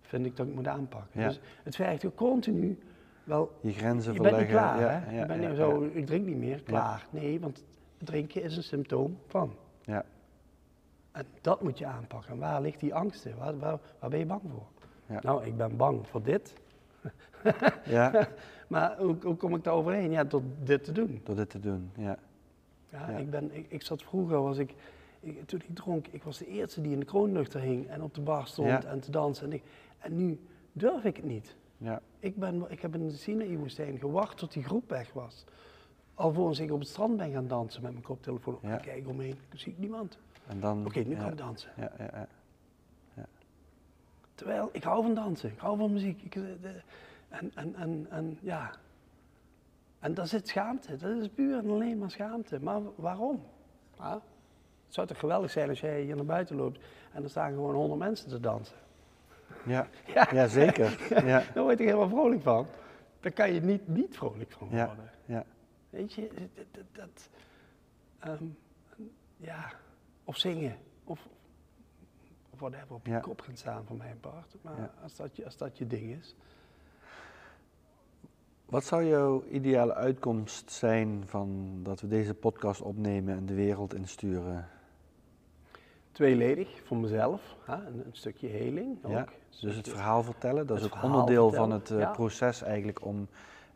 [0.01, 1.21] vind ik dat ik moet aanpakken.
[1.21, 1.29] Ja.
[1.29, 2.79] Dus het vergt ook continu
[3.25, 3.59] wel.
[3.61, 4.41] je grenzen je bent verleggen.
[4.41, 5.35] niet klaar, ja, hè?
[5.35, 7.07] ja, niet zo, ik drink niet meer, klaar.
[7.11, 7.65] Nee, want
[7.99, 9.55] drinken is een symptoom van.
[9.85, 10.05] Ja.
[11.13, 12.33] En dat moet je aanpakken.
[12.33, 13.37] En waar ligt die angsten?
[13.37, 14.67] Waar, waar, waar ben je bang voor?
[15.07, 15.21] Ja.
[15.23, 16.55] Nou, ik ben bang voor dit.
[17.85, 18.29] Ja,
[18.69, 20.11] Maar hoe, hoe kom ik daar overheen?
[20.11, 21.21] Ja, door dit te doen.
[21.25, 21.91] door dit te doen.
[21.97, 22.19] Ja,
[22.91, 23.17] Ja, Ja.
[23.17, 24.75] Ik, ben, ik, ik zat vroeger, was ik,
[25.21, 28.15] ik, toen ik dronk, ik was de eerste die in de kroonluchter hing en op
[28.15, 28.85] de bar stond Ja.
[28.85, 29.47] en te dansen.
[29.47, 29.63] En, ik,
[29.99, 30.41] en nu
[30.73, 31.55] durf ik het niet.
[31.77, 35.45] ja, Ik, ben, ik heb in de Sinaï-woestijn gewacht tot die groep weg was.
[36.15, 38.63] Alvorens ik op het strand ben gaan dansen met mijn koptelefoon op.
[38.63, 38.77] Ja.
[38.77, 40.19] Ik kijk omheen, ik zie ik niemand.
[40.47, 40.87] en dan...
[40.87, 41.71] Oké, nu kan ik dansen.
[41.77, 42.27] Ja, ja, ja.
[44.35, 46.23] Terwijl, ik hou van dansen, ik hou van muziek.
[46.23, 46.81] Ik, eh, de-
[47.29, 48.71] en, en, en, en ja.
[50.01, 50.97] En daar zit schaamte.
[50.97, 52.61] Dat is puur en alleen maar schaamte.
[52.61, 53.43] Maar waarom?
[53.99, 54.13] Ja?
[54.85, 56.81] Het zou toch geweldig zijn als jij hier naar buiten loopt
[57.13, 58.77] en er staan gewoon honderd mensen te dansen.
[59.67, 60.99] Ja, Ja, ja zeker.
[61.27, 62.67] Ja, daar word je helemaal vrolijk van.
[63.21, 65.11] Daar kan je niet, niet vrolijk van worden.
[65.25, 65.45] ja,
[65.91, 67.29] Weet je, dat, dat, dat,
[68.19, 68.45] ehm,
[69.37, 69.73] ja,
[70.25, 71.29] of zingen, of,
[72.51, 74.57] of whatever, op je kop gaan staan van mijn part.
[74.61, 76.35] Maar als, dat je, als dat je ding is.
[78.71, 83.95] Wat zou jouw ideale uitkomst zijn van dat we deze podcast opnemen en de wereld
[83.95, 84.69] insturen?
[86.13, 89.11] Tweeledig, voor mezelf, hè, een, een stukje heling ook.
[89.11, 89.27] Ja,
[89.61, 92.11] Dus het verhaal vertellen, dat is ook onderdeel van het eh, ja.
[92.11, 93.29] proces eigenlijk om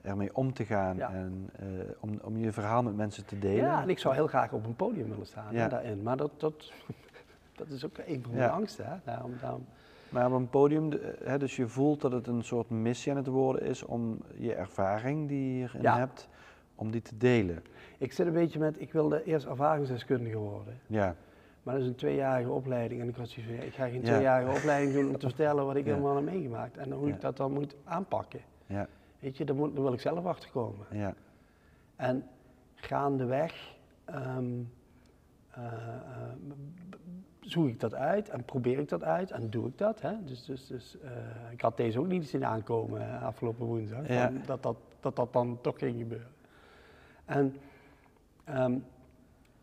[0.03, 1.11] ermee om te gaan Ja.
[1.13, 1.67] en eh,
[2.01, 3.65] om, om je verhaal met mensen te delen.
[3.65, 6.03] Ja, en ik zou heel graag op een podium willen staan daarin.
[6.03, 6.73] Maar dat, dat,
[7.57, 8.87] dat is ook een van mijn angsten.
[8.87, 8.97] Hè.
[9.05, 9.67] Daarom, daarom,
[10.09, 13.19] Maar op een podium, de- hè, dus je voelt dat het een soort missie aan
[13.19, 15.99] het worden is om je ervaring die je hierin Ja.
[15.99, 16.29] hebt,
[16.75, 17.63] om die te delen.
[17.99, 20.79] ik zit een beetje met, ik wilde eerst ervaringsdeskundige worden.
[20.87, 21.15] Ja,
[21.63, 23.01] Maar dat is een tweejarige opleiding.
[23.01, 24.13] En ik had zoiets ik ga geen Ja.
[24.13, 26.77] tweejarige opleiding doen om te vertellen wat ik helemaal heb meegemaakt.
[26.77, 28.41] En hoe ik dat dan moet aanpakken.
[28.67, 28.87] ja,
[29.19, 30.87] Weet je, daar, moet, daar wil ik zelf achter komen.
[30.91, 31.15] ja,
[31.97, 32.25] En
[32.75, 34.37] gaandeweg eh,
[35.51, 35.63] eh,
[36.49, 36.84] b-
[37.47, 40.01] zoek ik dat uit en probeer ik dat uit en doe ik dat.
[40.01, 40.25] Hè?
[40.25, 41.11] Dus, dus, dus eh,
[41.53, 44.25] ik had deze ook niet zien aankomen eh, afgelopen woensdag, Ja.
[44.27, 46.29] van dat, dat, dat dat dan toch ging gebeuren.
[47.25, 47.57] En
[48.45, 48.79] ehm,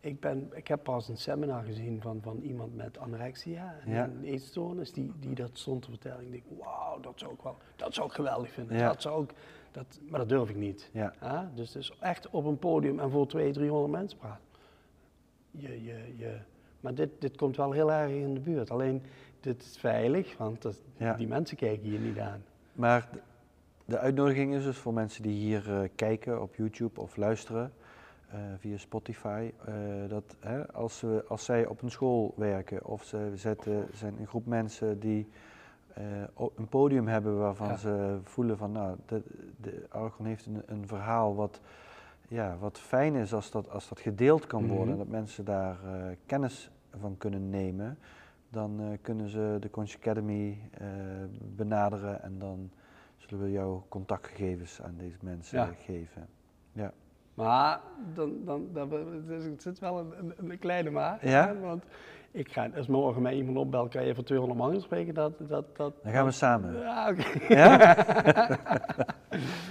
[0.00, 4.04] ik, ben, ik heb pas een seminar gezien van, van iemand met anorexia en Ja.
[4.04, 6.24] een eetstoornis die, die dat stond te vertellen.
[6.24, 8.76] Ik denk, wauw, dat zou ik wel, dat zou ik geweldig vinden.
[8.76, 8.86] Ja.
[8.88, 9.32] Dat zou ik,
[9.70, 10.90] dat, maar dat durf ik niet.
[10.92, 14.44] ja, Ja, dus, dus echt op een podium en voor 200, 300 mensen praten.
[15.50, 16.38] Je, je, je,
[16.82, 18.70] maar dit, dit komt wel heel erg in de buurt.
[18.70, 19.02] Alleen,
[19.40, 21.14] dit is veilig, want dat, Ja.
[21.14, 22.42] die mensen kijken hier niet aan.
[22.72, 23.08] Maar
[23.84, 27.72] de- uitnodiging is dus voor mensen die hier eh, kijken op YouTube of luisteren
[28.30, 29.74] eh, via Spotify, eh,
[30.08, 34.26] dat hè, als, ze, als zij op een school werken of ze zetten, zijn een
[34.26, 35.28] groep mensen die
[36.56, 37.76] een podium hebben waarvan Ja.
[37.76, 39.22] ze voelen van nou, de,
[39.60, 41.60] de Argon heeft een, een verhaal wat,
[42.32, 44.92] ja, wat fijn is als dat, als dat gedeeld kan worden, Mhm.
[44.92, 46.70] en dat mensen daar eh, kennis
[47.00, 47.98] van kunnen nemen,
[48.48, 50.86] dan eh, kunnen ze de Conch Academy eh,
[51.56, 52.70] benaderen en dan
[53.16, 55.68] zullen we jouw contactgegevens aan deze mensen Ja.
[55.84, 56.26] geven.
[57.34, 57.80] Maar
[58.14, 58.92] dan, dan, dan,
[59.28, 61.28] er zit wel een, een, een kleine maar.
[61.28, 61.46] Ja?
[61.46, 61.84] hè, Want
[62.32, 65.14] ik ga, als morgen mij iemand opbelt, kan je voor 200 man spreken.
[65.14, 66.78] Dat, dat, dat, Dan gaan we samen.
[66.78, 67.54] Ja, oké.
[67.54, 67.78] Ja?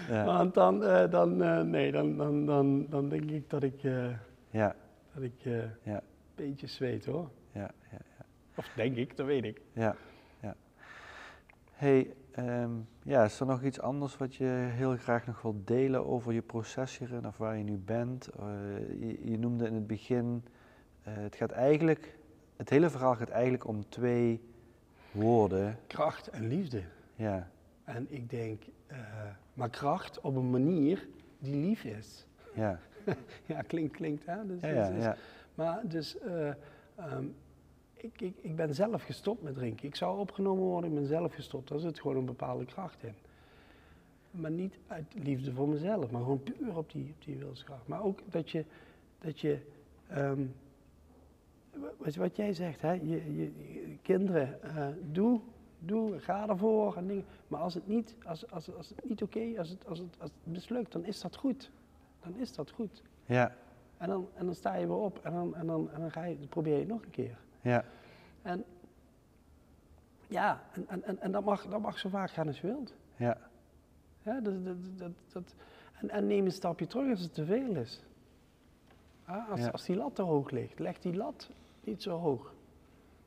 [0.10, 0.26] ja.
[0.26, 4.06] Want dan, eh, dan, eh, nee, dan, dan, dan, dan denk ik dat ik, eh,
[4.50, 4.76] Ja,
[5.14, 5.44] dat ik
[5.84, 5.96] Ja.
[5.96, 6.02] een
[6.36, 7.30] beetje zweet hoor.
[7.52, 7.98] ja, ja.
[8.56, 9.62] Of denk ik, dat weet ik.
[9.74, 9.96] Ja,
[10.42, 10.56] ja.
[11.72, 12.72] Hey, ehm,
[13.04, 16.42] ja, is er nog iets anders wat je heel graag nog wilt delen over je
[16.42, 18.30] proces hierin of waar je nu bent?
[19.00, 20.44] Je, je noemde in het begin,
[21.02, 22.20] het gaat eigenlijk,
[22.62, 24.42] het hele verhaal gaat eigenlijk om twee
[25.12, 25.78] woorden.
[25.88, 26.82] Kracht en liefde.
[27.16, 27.50] Ja,
[27.84, 28.98] En ik denk, eh,
[29.54, 31.08] maar kracht op een manier
[31.40, 32.26] die lief is.
[32.56, 32.80] ja,
[33.46, 34.46] Ja, klinkt, klinkt hè.
[34.46, 35.16] Dus, ja, dus- ja, dus- ja.
[35.56, 36.48] Maar dus, eh,
[36.96, 37.26] ehm,
[37.94, 39.88] ik, ik, ik ben zelf gestopt met drinken.
[39.88, 41.70] Ik zou opgenomen worden, ik ben zelf gestopt.
[41.70, 43.16] Daar zit gewoon een bepaalde kracht in.
[44.32, 47.88] Maar niet uit liefde voor mezelf, maar gewoon puur op die, op die wilskracht.
[47.88, 48.66] Maar ook dat je,
[49.20, 49.60] dat je
[50.08, 50.42] ehm,
[51.98, 55.40] wat, wat jij zegt, hè, je, je, je- kinderen, eh, doe,
[55.80, 57.26] doe, ga ervoor en dingen.
[57.48, 60.32] Maar als het niet, als, als, als het niet oké, als, het, als, het, als
[60.44, 61.72] het mislukt, dan is dat goed.
[62.22, 63.02] Dan is dat goed.
[63.26, 63.56] ja,
[63.98, 66.24] En dan, en dan sta je weer op en dan, en dan, en dan ga
[66.24, 67.38] je, probeer je het nog een keer.
[67.62, 67.86] ja,
[68.42, 68.64] En
[70.28, 72.94] ja, en, en, en, en dat, mag, dat mag zo vaak gaan als je wilt.
[73.16, 73.38] ja,
[74.24, 75.56] Ja, dat, dat, dat, dat,
[76.00, 78.02] en, en neem een stapje terug als het te veel is.
[79.32, 79.68] Ja, als, Ja.
[79.70, 81.50] als die lat te hoog ligt, leg die lat
[81.84, 82.54] niet zo hoog.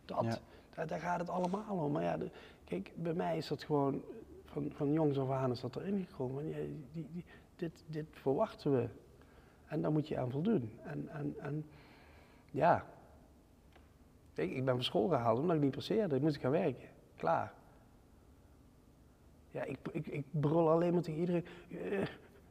[0.05, 0.39] Dat, Ja.
[0.75, 1.93] daar, daar gaat het allemaal om.
[1.93, 2.31] Maar ja, de-
[2.65, 4.03] kijk, bij mij is dat gewoon,
[4.45, 6.45] van, van jongs af aan is dat erin gekomen.
[6.93, 7.25] Die, die,
[7.57, 8.89] dit, dit verwachten we.
[9.67, 10.71] En daar moet je aan voldoen.
[10.83, 11.65] En, en, en
[12.51, 12.85] ja,
[14.35, 16.17] Kijk, ik ben van school gehaald omdat ik niet passeerde.
[16.17, 16.89] Ik moest gaan werken.
[17.17, 17.53] Klaar.
[19.51, 21.45] Ja, ik, ik, ik brul alleen maar tegen iedereen.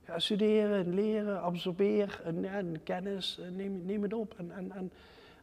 [0.04, 4.72] Ga studeren, leren, absorbeer en, ja, en kennis, eh, neem, neem het op en, en,
[4.72, 4.92] en,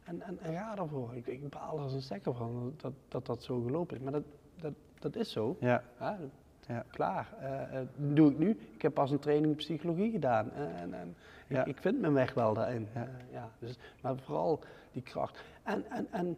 [0.03, 1.15] en, en, en ga ervoor.
[1.15, 4.03] Ik, ik baal er als een stekker van dat dat, dat zo gelopen is.
[4.03, 4.23] Maar dat,
[4.55, 5.57] dat, dat is zo.
[5.59, 6.19] ja, Ja,
[6.67, 6.85] Ja.
[6.89, 7.33] Klaar.
[7.39, 8.49] Eh, eh, dat doe ik nu.
[8.73, 10.51] Ik heb pas een training psychologie gedaan.
[10.51, 11.15] En, en,
[11.47, 11.61] Ja.
[11.61, 12.87] ik, ik vind mijn weg wel daarin.
[12.93, 13.07] Ja.
[13.31, 14.59] Ja, dus, maar vooral
[14.91, 15.43] die kracht.
[15.63, 16.37] En, en, en,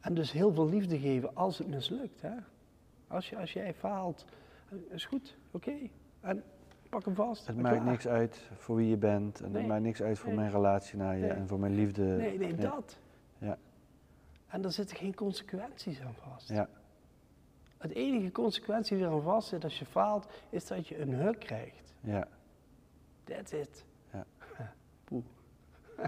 [0.00, 2.20] en dus heel veel liefde geven als het mislukt.
[2.22, 2.34] Hè?
[3.08, 4.24] Als, je, als jij faalt,
[4.90, 5.72] is goed, oké.
[6.20, 6.42] En
[6.92, 7.46] pak hem vast.
[7.46, 7.86] het maakt klaar.
[7.90, 9.60] niks uit voor wie je bent en Nee.
[9.60, 10.36] het maakt niks uit voor Nee.
[10.36, 11.30] mijn relatie naar je Nee.
[11.30, 12.02] en voor mijn liefde.
[12.04, 12.98] Nee, nee, dat.
[13.38, 13.58] Ja.
[14.46, 16.48] En daar zitten geen consequenties aan vast.
[16.48, 16.68] Ja,
[17.78, 21.38] Het enige consequentie die eraan vast zit als je faalt, is dat je een huk
[21.38, 21.92] krijgt.
[22.00, 22.26] ja,
[23.24, 23.84] That's it.
[24.12, 24.24] Ja.
[25.04, 25.24] Poeh.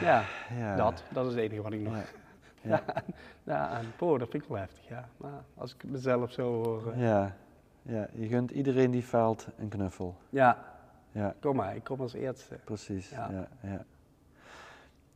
[0.00, 0.24] ja,
[0.58, 0.76] ja.
[0.76, 1.04] dat.
[1.12, 1.94] Dat is het enige wat ik nog...
[1.94, 2.02] Ja.
[2.62, 2.82] Ja.
[2.86, 3.02] Ja.
[3.44, 5.08] Ja, en poeh, dat vind ik wel heftig, ja.
[5.16, 6.92] Maar als ik mezelf zo hoor...
[6.92, 7.36] eh, Ja,
[7.82, 10.16] ja, je gunt iedereen die faalt een knuffel.
[10.28, 10.64] ja,
[11.12, 12.58] Ja, kom maar, ik kom als eerste.
[12.64, 13.08] precies.
[13.10, 13.30] Ja.
[13.30, 13.48] Ja.
[13.62, 13.84] Ja,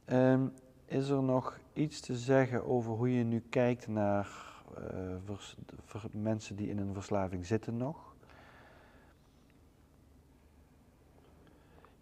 [0.05, 0.47] Ehm,
[0.85, 4.29] is er nog iets te zeggen over hoe je nu kijkt naar
[4.77, 5.57] eh, vers-
[6.13, 8.15] mensen die in een verslaving zitten nog?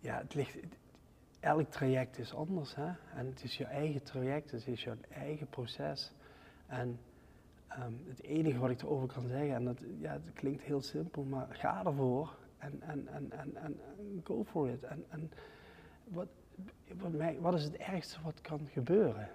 [0.01, 0.59] Ja, het ligt...
[1.41, 2.87] elk traject is anders, hè.
[3.15, 6.13] En het is je eigen traject, het is je eigen proces.
[6.67, 6.99] En
[7.77, 11.23] ehm, het enige wat ik erover kan zeggen, en dat, ja, het klinkt heel simpel,
[11.25, 13.81] maar ga ervoor en, en, en, en, en,
[14.25, 14.83] go for it.
[14.83, 15.31] En, en
[16.05, 16.29] wat,
[16.99, 19.29] wat, mij, wat is het ergste wat kan gebeuren?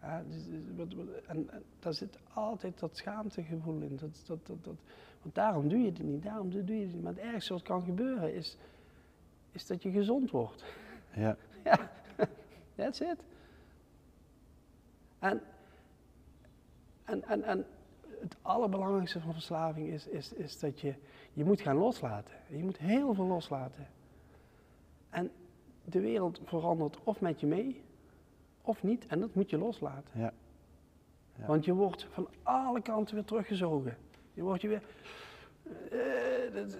[0.00, 3.96] Ja, dus- dus wat- wat- en, en daar zit altijd dat schaamtegevoel in.
[3.96, 4.76] Dat, dat, dat, dat,
[5.22, 7.02] want daarom doe je het niet, daarom doe je het niet.
[7.02, 8.56] Maar het ergste wat kan gebeuren is,
[9.52, 10.64] is dat je gezond wordt.
[11.14, 11.90] Ja, Ja,
[12.74, 13.18] that's it.
[15.18, 15.40] En,
[17.10, 17.66] en, en, en
[18.20, 20.94] het allerbelangrijkste van verslaving is, is, is dat je,
[21.32, 22.34] je moet gaan loslaten.
[22.48, 23.86] Je moet heel veel loslaten.
[25.10, 25.30] En
[25.84, 27.82] de wereld verandert of met je mee,
[28.62, 29.06] of niet.
[29.06, 30.20] En dat moet je loslaten.
[30.20, 30.32] ja,
[31.38, 31.46] Ja.
[31.46, 33.96] Want je wordt van alle kanten weer teruggezogen.
[34.34, 34.82] Je wordt je weer...
[35.90, 36.76] eh, is-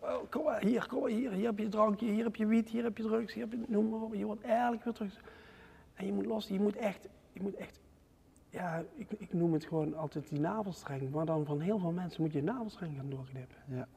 [0.00, 1.32] oh, kom maar, hier, kom maar, hier.
[1.32, 3.64] Hier heb je drankje, hier heb je wiet, hier heb je drugs, hier heb je...
[3.68, 4.14] Noem maar op.
[4.14, 5.20] Je wordt eigenlijk weer terug...
[5.94, 7.08] En je moet los, je moet echt...
[7.32, 7.80] Je moet echt
[8.50, 11.10] ja, ik, ik noem het gewoon altijd die navelstreng.
[11.10, 13.56] Maar dan van heel veel mensen moet je navelstreng gaan doorknippen.
[13.68, 13.88] ja,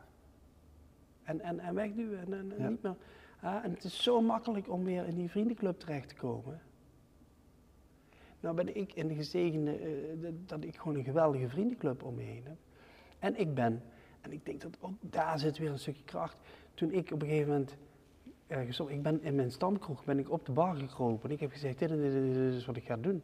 [1.24, 2.70] En, en, en wegduwen en, en, en Ja.
[2.70, 2.96] niet meer...
[3.42, 6.62] Ah, en het is zo makkelijk om weer in die vriendenclub terecht te komen.
[8.40, 9.90] Nou ben ik in de gezegende, eh,
[10.22, 12.58] dat- ik gewoon een geweldige vriendenclub om me heen heb.
[13.20, 13.82] En ik ben,
[14.22, 16.38] en ik denk dat ook daar zit weer een stukje kracht.
[16.74, 17.78] Toen ik op een gegeven moment
[18.80, 21.30] op, ik ben in mijn stamkroeg, ben ik op de bar gekropen.
[21.30, 23.22] En ik heb gezegd, dit, dit, dit is wat ik ga doen.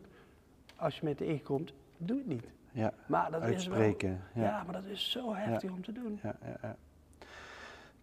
[0.79, 2.47] Als je mij tegenkomt, doe het niet.
[2.71, 4.21] Ja, Maar dat is uitspreken.
[4.33, 4.49] wel, ja.
[4.49, 4.63] ja.
[4.63, 6.19] maar dat is zo heftig om te doen.
[6.23, 6.75] Ja, ja, ja.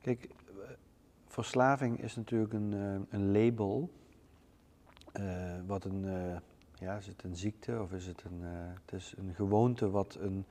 [0.01, 0.29] Kijk,
[1.27, 3.91] verslaving is natuurlijk een, eh, een label.
[5.12, 5.24] Eh,
[5.66, 6.37] wat een, eh,
[6.74, 8.41] ja, is het een ziekte of is het een,
[8.85, 10.45] het is een gewoonte wat een,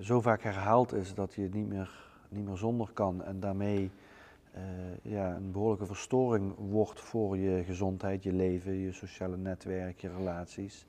[0.00, 1.90] zo vaak herhaald is dat je het niet meer,
[2.28, 3.90] niet meer zonder kan en daarmee
[5.02, 10.86] ja, een behoorlijke verstoring wordt voor je gezondheid, je leven, je sociale netwerk, je relaties.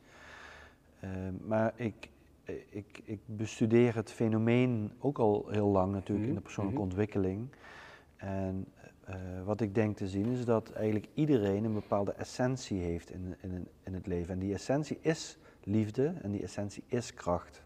[1.00, 1.10] Eh,
[1.48, 2.10] maar ik,
[2.44, 6.80] eh, ik, ik bestudeer het fenomeen ook al heel lang natuurlijk in de Mhm, persoonlijke
[6.80, 6.90] mhm.
[6.90, 7.48] ontwikkeling.
[8.18, 8.66] En
[9.04, 13.36] eh, wat ik denk te zien is dat eigenlijk iedereen een bepaalde essentie heeft in,
[13.42, 14.34] in, in het leven.
[14.34, 17.64] En die essentie is liefde en die essentie is kracht.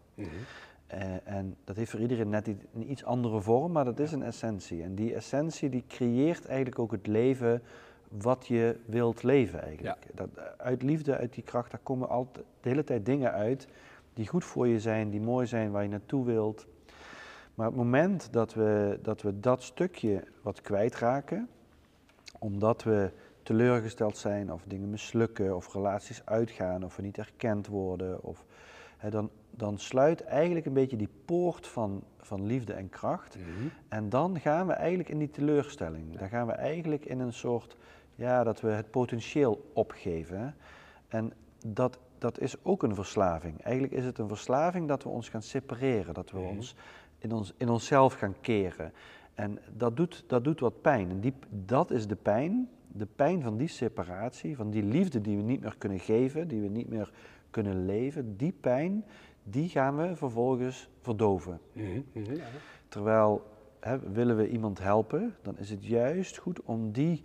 [0.90, 4.22] Eh, en dat heeft voor iedereen net een iets andere vorm, maar dat is een
[4.22, 4.82] essentie.
[4.82, 7.62] En die essentie die creëert eigenlijk ook het leven
[8.08, 10.06] wat je wilt leven eigenlijk.
[10.14, 13.66] Dat, eh, uit liefde, uit die kracht, daar komen altijd de hele tijd dingen uit
[14.14, 16.66] die goed voor je zijn, die mooi zijn, waar je naartoe wilt.
[17.54, 21.48] Maar het moment dat we dat, we dat stukje wat kwijtraken,
[22.38, 23.10] omdat we
[23.42, 28.44] teleurgesteld zijn of dingen mislukken of relaties uitgaan of we niet erkend worden, of,
[29.00, 33.36] hè, dan, dan sluit eigenlijk een beetje die poort van, van liefde en kracht.
[33.88, 36.18] En dan gaan we eigenlijk in die teleurstelling.
[36.18, 37.76] Dan gaan we eigenlijk in een soort,
[38.14, 40.54] ja, dat we het potentieel opgeven.
[41.08, 41.32] En
[41.66, 43.62] dat, dat is ook een verslaving.
[43.62, 46.48] Eigenlijk is het een verslaving dat we ons gaan separeren, dat we Mhm.
[46.48, 46.74] ons
[47.18, 48.92] in, ons in onszelf gaan keren.
[49.34, 51.10] En dat doet, dat doet wat pijn.
[51.10, 55.36] En die, dat is de pijn, de pijn van die separatie, van die liefde die
[55.36, 57.12] we niet meer kunnen geven, die we niet meer
[57.50, 58.36] kunnen leven.
[58.36, 59.04] Die pijn,
[59.42, 61.60] die gaan we vervolgens verdoven.
[62.88, 63.42] Terwijl
[63.80, 67.24] hè, willen we iemand helpen, dan is het juist goed om die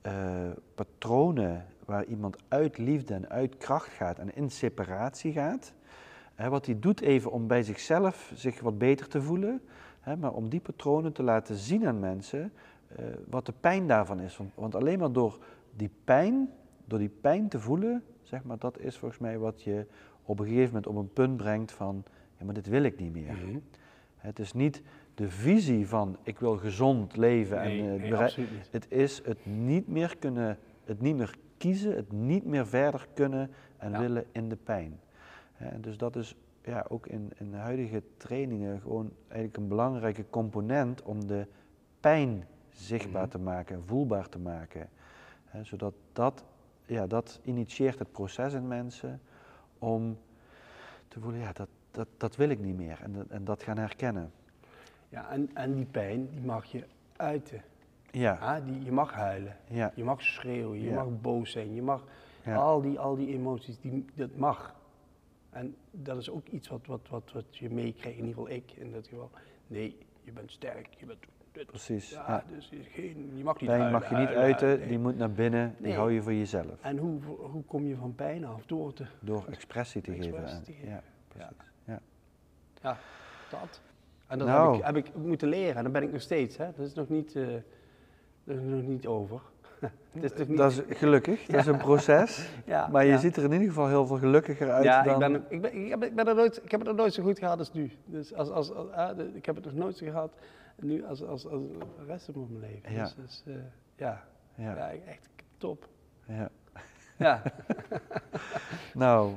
[0.00, 5.72] eh, patronen waar iemand uit liefde en uit kracht gaat en in separatie gaat,
[6.34, 9.60] hè, wat hij doet even om bij zichzelf zich wat beter te voelen,
[10.00, 12.52] hè, maar om die patronen te laten zien aan mensen
[12.88, 14.36] eh, wat de pijn daarvan is.
[14.36, 15.38] Want, want alleen maar door
[15.76, 16.50] die pijn,
[16.84, 18.02] door die pijn te voelen,
[18.32, 19.86] zeg maar, dat is volgens mij wat je
[20.24, 22.04] op een gegeven moment op een punt brengt van,
[22.38, 23.36] ja maar dit wil ik niet meer.
[24.16, 24.82] Het is niet
[25.14, 29.88] de visie van ik wil gezond leven Nee, en eh, nee, het is het niet
[29.88, 33.98] meer kunnen, het niet meer kiezen, het niet meer verder kunnen en Ja.
[33.98, 35.00] willen in de pijn.
[35.80, 41.02] Dus dat is ja, ook in, in de huidige trainingen gewoon eigenlijk een belangrijke component
[41.02, 41.46] om de
[42.00, 43.30] pijn zichtbaar Mhm.
[43.30, 44.88] te maken en voelbaar te maken.
[45.44, 46.44] Hè, zodat dat,
[46.86, 49.20] ja, dat initieert het proces in mensen
[49.78, 50.18] om
[51.08, 53.78] te voelen, ja, dat, dat, dat wil ik niet meer en, dat- en dat gaan
[53.78, 54.32] herkennen.
[55.08, 56.84] Ja, en, en die pijn, die mag je
[57.16, 57.62] uiten.
[58.10, 60.94] Ja, Ah, die, je mag huilen, ja, je mag schreeuwen, je Ja.
[60.94, 62.04] mag boos zijn, je mag
[62.44, 62.56] ja.
[62.56, 64.74] al, die, al die emoties, die, dat mag.
[65.50, 68.72] En dat is ook iets wat, wat, wat, wat je meekrijgt, in ieder geval ik
[68.72, 69.30] in dit geval.
[69.66, 71.18] Nee, je bent sterk, je bent
[71.52, 71.66] dit.
[71.66, 72.10] Precies.
[72.10, 72.44] Ja, ja.
[72.54, 75.16] dus je, geen, je mag niet Pijn huilen, mag je niet huilen, uiten, die moet
[75.16, 75.96] naar binnen, die Nee.
[75.96, 76.82] hou je voor jezelf.
[76.82, 78.62] En hoe, hoe kom je van pijn af?
[78.66, 79.04] Door te...
[79.20, 80.30] Door expressie te geven.
[80.64, 81.56] Te Ja, precies.
[81.84, 82.00] Ja.
[82.82, 82.96] Ja,
[83.50, 83.80] dat.
[84.26, 84.82] En dat Nou.
[84.82, 86.56] heb, ik, heb ik moeten leren en dat ben ik nog steeds.
[86.56, 86.66] Hè?
[86.76, 87.46] Dat is nog niet, eh,
[88.44, 89.40] dat is nog niet over.
[90.20, 90.56] Het is niet...
[90.58, 92.48] Dat is gelukkig, dat is een proces.
[92.64, 95.12] ja, Maar je ziet er in ieder geval heel veel gelukkiger uit ja, dan...
[95.12, 97.12] ik, ben, ik, ben, ik, heb, ik, ben er nooit, ik heb het nog nooit
[97.14, 97.90] zo goed gehad als nu.
[98.04, 100.32] Dus als, als, als, ah, de- ik heb het nog nooit zo gehad
[100.82, 101.62] nu als, als, als
[101.98, 102.92] de rest van mijn leven.
[102.92, 103.02] Ja.
[103.04, 103.54] Dus, dus, eh,
[103.96, 104.24] ja.
[104.56, 104.76] Ja.
[104.76, 105.28] Ja, echt
[105.58, 105.88] top.
[106.26, 106.50] ja.
[107.18, 107.42] Ja.
[108.94, 109.32] Nou,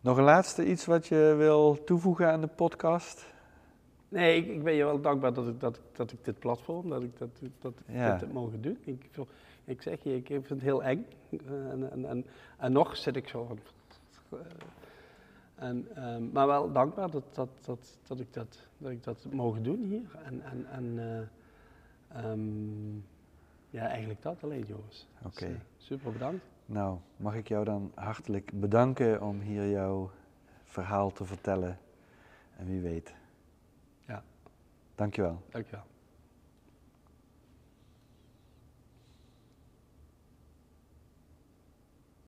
[0.00, 3.26] nog een laatste iets wat je wil toevoegen aan de podcast?
[4.08, 6.88] Nee, ik, ik ben je wel dankbaar dat ik, dat, ik- dat ik dit platform,
[6.88, 7.28] dat ik, dat,
[7.58, 8.10] dat Ja.
[8.12, 8.78] dit heb mogen doen.
[8.84, 9.08] Ik,
[9.64, 11.06] ik zeg je, ik vind het heel eng.
[11.30, 12.26] Eh, En, en, en,
[12.58, 13.58] en nog zit ik zo van...
[15.58, 19.26] eh, En, ehm, maar wel dankbaar dat, dat, dat, dat, ik dat, dat ik dat
[19.30, 20.20] mogen doen hier.
[20.24, 22.96] En, en, en eh, ehm,
[23.70, 25.06] ja, eigenlijk dat alleen, Joris.
[25.22, 25.44] Dus, Oké.
[25.44, 26.44] eh, super bedankt.
[26.66, 30.10] Nou, mag ik jou dan hartelijk bedanken om hier jouw
[30.64, 31.78] verhaal te vertellen.
[32.56, 33.14] En wie weet.
[34.06, 34.22] Ja.
[34.94, 35.42] Dankjewel.
[35.50, 35.84] Dankjewel.